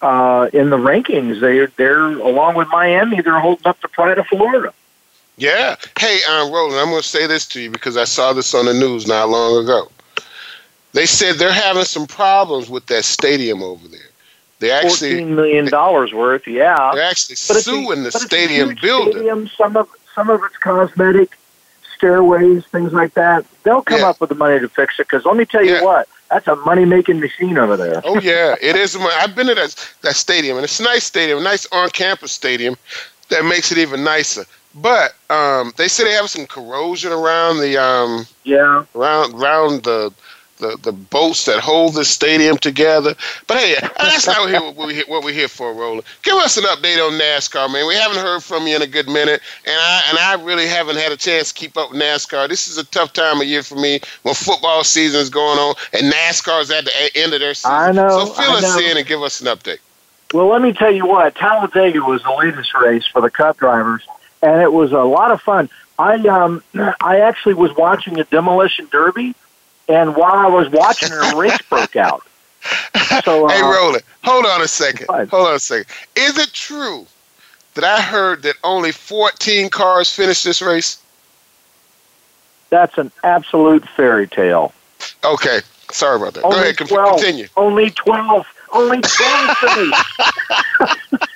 [0.01, 1.39] uh, in the rankings.
[1.39, 4.73] They're, they're, along with Miami, they're holding up the pride of Florida.
[5.37, 5.75] Yeah.
[5.97, 8.65] Hey, um, Roland, I'm going to say this to you because I saw this on
[8.65, 9.89] the news not long ago.
[10.93, 13.99] They said they're having some problems with that stadium over there.
[14.59, 16.47] They actually fourteen million dollars worth.
[16.47, 19.11] Yeah, they're actually suing a, the stadium builder.
[19.11, 21.35] Stadium, some of some of it's cosmetic,
[21.95, 23.45] stairways, things like that.
[23.63, 24.09] They'll come yeah.
[24.09, 25.07] up with the money to fix it.
[25.07, 25.83] Because let me tell you yeah.
[25.83, 28.01] what, that's a money making machine over there.
[28.03, 28.95] oh yeah, it is.
[28.95, 32.31] I've been to that that stadium, and it's a nice stadium, a nice on campus
[32.31, 32.75] stadium
[33.29, 34.45] that makes it even nicer.
[34.75, 40.11] But um, they say they have some corrosion around the um, yeah around around the
[40.63, 43.15] the, the boats that hold the stadium together.
[43.47, 46.03] But hey, that's not what we're, here, what we're here for, Roland.
[46.23, 47.85] Give us an update on NASCAR, man.
[47.85, 50.95] We haven't heard from you in a good minute, and I and I really haven't
[50.95, 52.47] had a chance to keep up with NASCAR.
[52.47, 55.75] This is a tough time of year for me when football season is going on
[55.91, 57.71] and NASCAR is at the end of their season.
[57.71, 58.25] I know.
[58.25, 58.79] So fill I us know.
[58.79, 59.79] in and give us an update.
[60.33, 61.35] Well, let me tell you what.
[61.35, 64.07] Talladega was the latest race for the Cup drivers,
[64.41, 65.69] and it was a lot of fun.
[65.99, 66.63] I um
[67.01, 69.35] I actually was watching a demolition derby
[69.87, 72.23] and while I was watching her, a race broke out.
[73.25, 75.07] So, uh, hey, Roland, hold on a second.
[75.07, 75.85] Hold on a second.
[76.15, 77.05] Is it true
[77.75, 80.99] that I heard that only 14 cars finished this race?
[82.69, 84.73] That's an absolute fairy tale.
[85.23, 85.59] Okay,
[85.91, 86.43] sorry about that.
[86.43, 87.47] Only Go ahead, 12, continue.
[87.55, 88.47] Only 12.
[88.71, 89.93] Only 12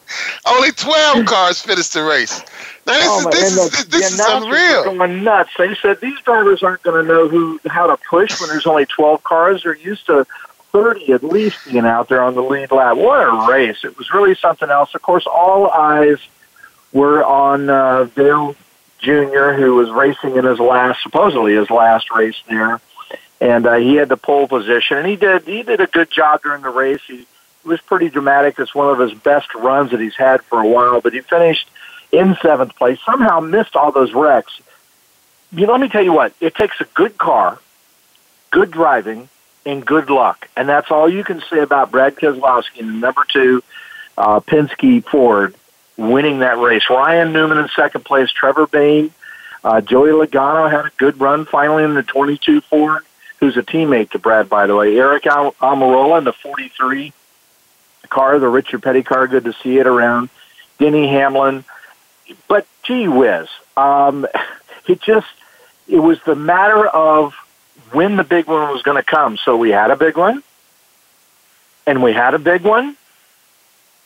[0.46, 2.40] Only 12 cars finished the race.
[2.86, 4.84] Now, this oh, is, this is, the, this is unreal.
[4.84, 5.50] Going nuts.
[5.56, 8.86] They said these drivers aren't going to know who how to push when there's only
[8.86, 9.62] 12 cars.
[9.62, 10.26] They're used to
[10.72, 12.96] 30 at least being out there on the lead lap.
[12.96, 13.84] What a race!
[13.84, 14.94] It was really something else.
[14.94, 16.18] Of course, all eyes
[16.92, 18.54] were on uh, Dale
[18.98, 22.80] Jr., who was racing in his last, supposedly his last race there,
[23.40, 26.42] and uh, he had the pole position, and he did he did a good job
[26.42, 27.00] during the race.
[27.06, 27.26] He
[27.64, 28.58] was pretty dramatic.
[28.58, 31.68] It's one of his best runs that he's had for a while, but he finished
[32.12, 34.60] in seventh place, somehow missed all those wrecks.
[35.52, 37.58] You know, let me tell you what, it takes a good car,
[38.50, 39.28] good driving,
[39.66, 40.48] and good luck.
[40.56, 43.62] And that's all you can say about Brad Keselowski and number two,
[44.16, 45.54] uh, Penske Ford
[45.96, 46.88] winning that race.
[46.90, 49.12] Ryan Newman in second place, Trevor Bayne,
[49.62, 53.02] uh, Joey Logano had a good run finally in the 22 Ford,
[53.40, 54.92] who's a teammate to Brad, by the way.
[54.94, 57.12] Aric Al- Almirola in the 43
[58.14, 60.28] car, the Richard Petty car, good to see it around.
[60.78, 61.64] Denny Hamlin,
[62.48, 64.26] but gee whiz, um,
[64.86, 65.26] it just
[65.88, 67.34] it was the matter of
[67.90, 69.36] when the big one was going to come.
[69.36, 70.42] So we had a big one,
[71.86, 72.96] and we had a big one,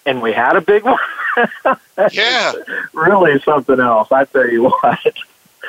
[0.07, 0.99] and we had a big one.
[2.13, 2.53] yeah,
[2.95, 4.11] really something else.
[4.11, 5.15] I tell you what.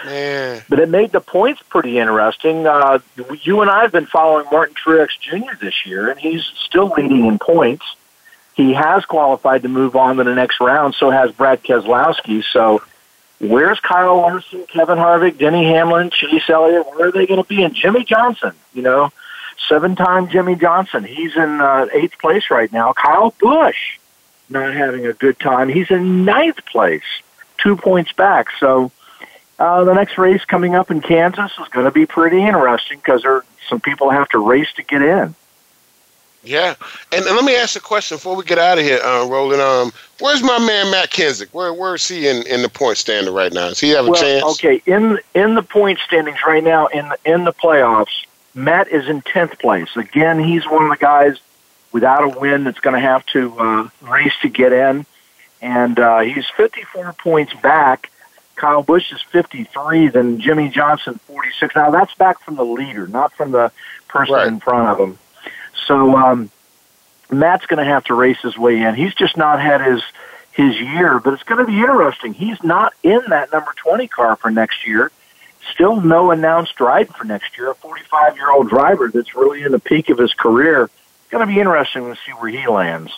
[0.05, 0.63] Man.
[0.69, 2.65] But it made the points pretty interesting.
[2.65, 2.99] Uh,
[3.41, 5.55] you and I have been following Martin Truex Jr.
[5.59, 7.83] this year, and he's still leading in points.
[8.59, 10.93] He has qualified to move on to the next round.
[10.95, 12.43] So has Brad Keselowski.
[12.43, 12.81] So
[13.39, 16.85] where's Kyle Larson, Kevin Harvick, Denny Hamlin, Chase Elliott?
[16.87, 17.63] Where are they going to be?
[17.63, 19.13] And Jimmie Johnson, you know,
[19.69, 21.05] seven-time Jimmie Johnson.
[21.05, 22.91] He's in uh, eighth place right now.
[22.91, 23.97] Kyle Busch
[24.49, 25.69] not having a good time.
[25.69, 27.21] He's in ninth place,
[27.59, 28.47] two points back.
[28.59, 28.91] So
[29.57, 33.21] uh, the next race coming up in Kansas is going to be pretty interesting because
[33.21, 35.33] there some people have to race to get in.
[36.43, 36.75] Yeah,
[37.11, 39.61] and, and, let me ask a question before we get out of here, uh, Roland.
[39.61, 41.49] Um, where's my man Matt Kenseth?
[41.53, 43.67] Where where is he in, in the point standing right now?
[43.67, 44.45] Does he have a well, chance?
[44.51, 49.09] Okay, in in the point standings right now in the, in the playoffs, Matt is
[49.09, 49.89] in tenth place.
[49.97, 51.37] Again, he's one of the guys
[51.91, 55.05] without a win that's going to have to uh, race to get in,
[55.61, 58.09] and uh, he's fifty four points back.
[58.55, 61.75] Kyle Busch is fifty three, then Jimmie Johnson forty six.
[61.75, 63.73] Now that's back from the leader, not from the
[64.07, 64.47] person right.
[64.47, 65.19] in front of him.
[65.89, 66.51] So um,
[67.31, 68.93] Matt's going to have to race his way in.
[68.93, 70.03] He's just not had his
[70.51, 72.33] his year, but it's going to be interesting.
[72.33, 75.11] He's not in that number twenty car for next year.
[75.73, 77.71] Still no announced ride for next year.
[77.71, 80.83] A forty-five year old driver that's really in the peak of his career.
[80.83, 83.11] It's going to be interesting to see where he lands.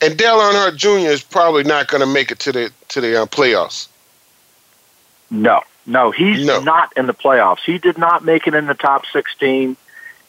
[0.00, 1.10] And Dale Earnhardt Jr.
[1.10, 3.88] is probably not going to make it to the to the uh, playoffs.
[5.30, 6.60] No, no, he's no.
[6.60, 7.60] not in the playoffs.
[7.60, 9.76] He did not make it in the top sixteen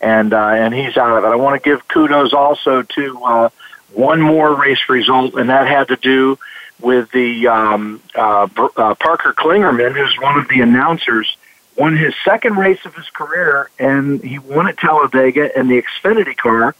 [0.01, 1.27] and uh, and he's out of it.
[1.27, 3.49] I want to give kudos also to uh,
[3.93, 6.37] one more race result, and that had to do
[6.79, 11.35] with the um, uh, uh, Parker Kligerman, who's one of the announcers,
[11.75, 16.37] won his second race of his career, and he won at Talladega in the Xfinity
[16.37, 16.75] car.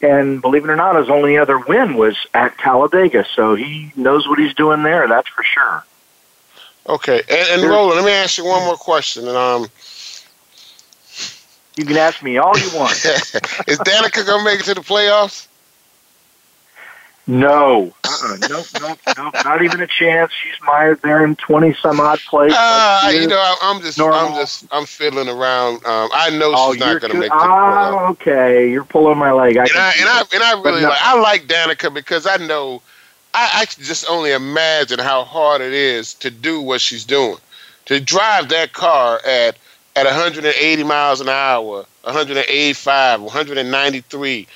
[0.00, 3.24] And believe it or not, his only other win was at Talladega.
[3.36, 5.06] So he knows what he's doing there.
[5.06, 5.84] That's for sure.
[6.88, 9.28] Okay, and, and Roland, let me ask you one more question.
[9.28, 9.68] And um,
[11.76, 12.92] you can ask me all you want.
[13.04, 15.46] Is Danica gonna make it to the playoffs?
[17.26, 18.36] No, uh-uh.
[18.48, 20.32] nope, nope, nope, not even a chance.
[20.32, 22.52] She's mired there in twenty some odd place.
[22.52, 24.18] Ah, uh, you know, I, am just, normal.
[24.18, 25.76] I'm just, I'm fiddling around.
[25.86, 27.30] Um, I know oh, she's not going to make.
[27.32, 29.56] Ah, okay, you're pulling my leg.
[29.56, 30.88] I and, I, and I, and I really no.
[30.88, 32.82] like, I like Danica because I know,
[33.32, 37.38] I, I can just only imagine how hard it is to do what she's doing,
[37.84, 39.56] to drive that car at
[39.96, 44.48] at 180 miles an hour, 185, 193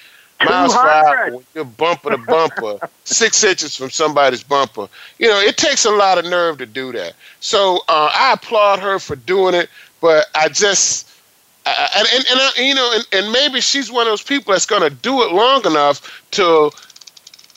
[0.44, 4.88] miles per hour you're bumper to bumper, six inches from somebody's bumper.
[5.18, 7.14] You know, it takes a lot of nerve to do that.
[7.40, 9.68] So uh, I applaud her for doing it,
[10.00, 11.10] but I just.
[11.68, 14.52] Uh, and and, and I, you know, and, and maybe she's one of those people
[14.52, 16.70] that's going to do it long enough to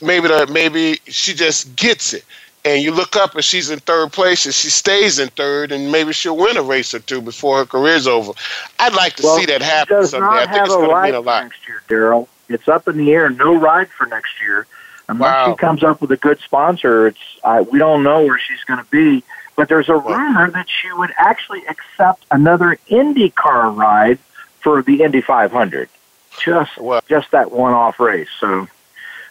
[0.01, 2.23] maybe that maybe she just gets it
[2.69, 5.91] and you look up and she's in third place and she stays in third and
[5.91, 8.33] maybe she'll win a race or two before her career's over.
[8.77, 10.27] I'd like to well, see that happen does someday.
[10.27, 11.43] Not I think have it's going to mean a lot.
[11.43, 12.27] Next year, Darryl.
[12.47, 13.29] It's up in the air.
[13.29, 14.67] No ride for next year.
[15.07, 15.51] Unless wow.
[15.51, 18.79] she comes up with a good sponsor, it's uh, we don't know where she's going
[18.79, 19.23] to be.
[19.55, 24.19] But there's a rumor that she would actually accept another IndyCar ride
[24.61, 25.89] for the Indy 500.
[26.39, 26.71] Just
[27.09, 28.29] just that one-off race.
[28.39, 28.67] So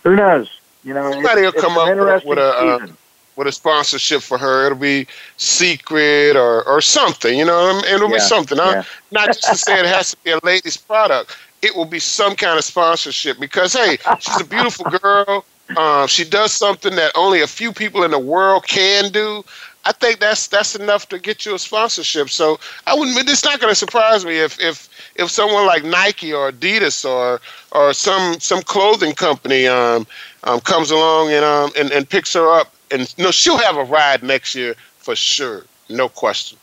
[0.03, 0.51] who knows?
[0.85, 2.93] You know, somebody will come up with a.
[3.39, 4.67] With a sponsorship for her.
[4.67, 8.59] It'll be secret or, or something, you know, it'll yeah, be something.
[8.59, 8.83] Yeah.
[9.13, 11.37] Not just to say it has to be a ladies product.
[11.63, 15.45] It will be some kind of sponsorship because, hey, she's a beautiful girl.
[15.77, 19.45] Uh, she does something that only a few people in the world can do.
[19.85, 22.31] I think that's that's enough to get you a sponsorship.
[22.31, 22.59] So
[22.89, 23.17] I wouldn't.
[23.31, 27.41] It's not going to surprise me if if if someone like Nike or Adidas or
[27.71, 30.09] or some some clothing company um,
[30.43, 33.85] um comes along and um and, and picks her up and no, she'll have a
[33.85, 36.59] ride next year for sure, no question.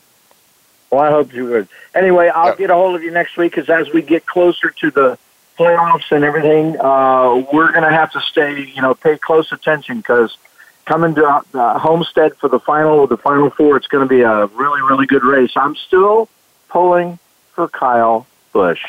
[0.90, 1.68] Well, I hope you would.
[1.94, 4.90] Anyway, I'll get a hold of you next week because as we get closer to
[4.90, 5.18] the
[5.58, 9.98] playoffs and everything, uh, we're going to have to stay, you know, pay close attention
[9.98, 10.36] because
[10.84, 14.46] coming to uh, Homestead for the final the Final Four, it's going to be a
[14.46, 15.52] really, really good race.
[15.56, 16.28] I'm still
[16.68, 17.18] pulling
[17.52, 18.84] for Kyle Busch.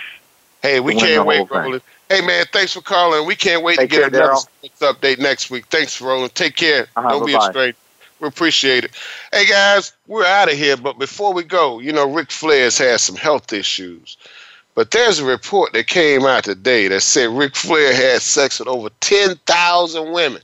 [0.61, 1.47] Hey, we can't wait.
[2.09, 3.25] Hey, man, thanks for calling.
[3.27, 4.41] We can't wait Take to get care, another
[4.79, 5.65] update next week.
[5.65, 6.33] Thanks, Roland.
[6.35, 6.87] Take care.
[6.95, 7.47] Uh-huh, Don't be bye-bye.
[7.47, 7.77] a stranger.
[8.19, 8.91] We appreciate it.
[9.31, 10.77] Hey, guys, we're out of here.
[10.77, 14.17] But before we go, you know, Ric Flair's had some health issues.
[14.73, 18.67] But there's a report that came out today that said Ric Flair had sex with
[18.67, 20.41] over 10,000 women.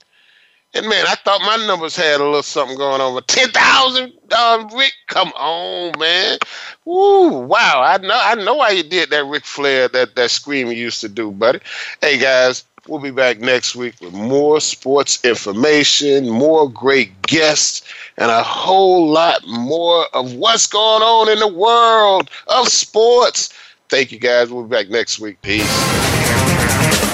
[0.75, 3.13] And man, I thought my numbers had a little something going on.
[3.13, 6.39] But 10,000, um, Ric, come on, man.
[6.85, 7.81] Woo, wow.
[7.85, 11.01] I know I know why you did that Ric Flair, that, that scream you used
[11.01, 11.59] to do, buddy.
[12.01, 17.83] Hey, guys, we'll be back next week with more sports information, more great guests,
[18.17, 23.53] and a whole lot more of what's going on in the world of sports.
[23.89, 24.51] Thank you, guys.
[24.51, 25.39] We'll be back next week.
[25.43, 26.22] Peace.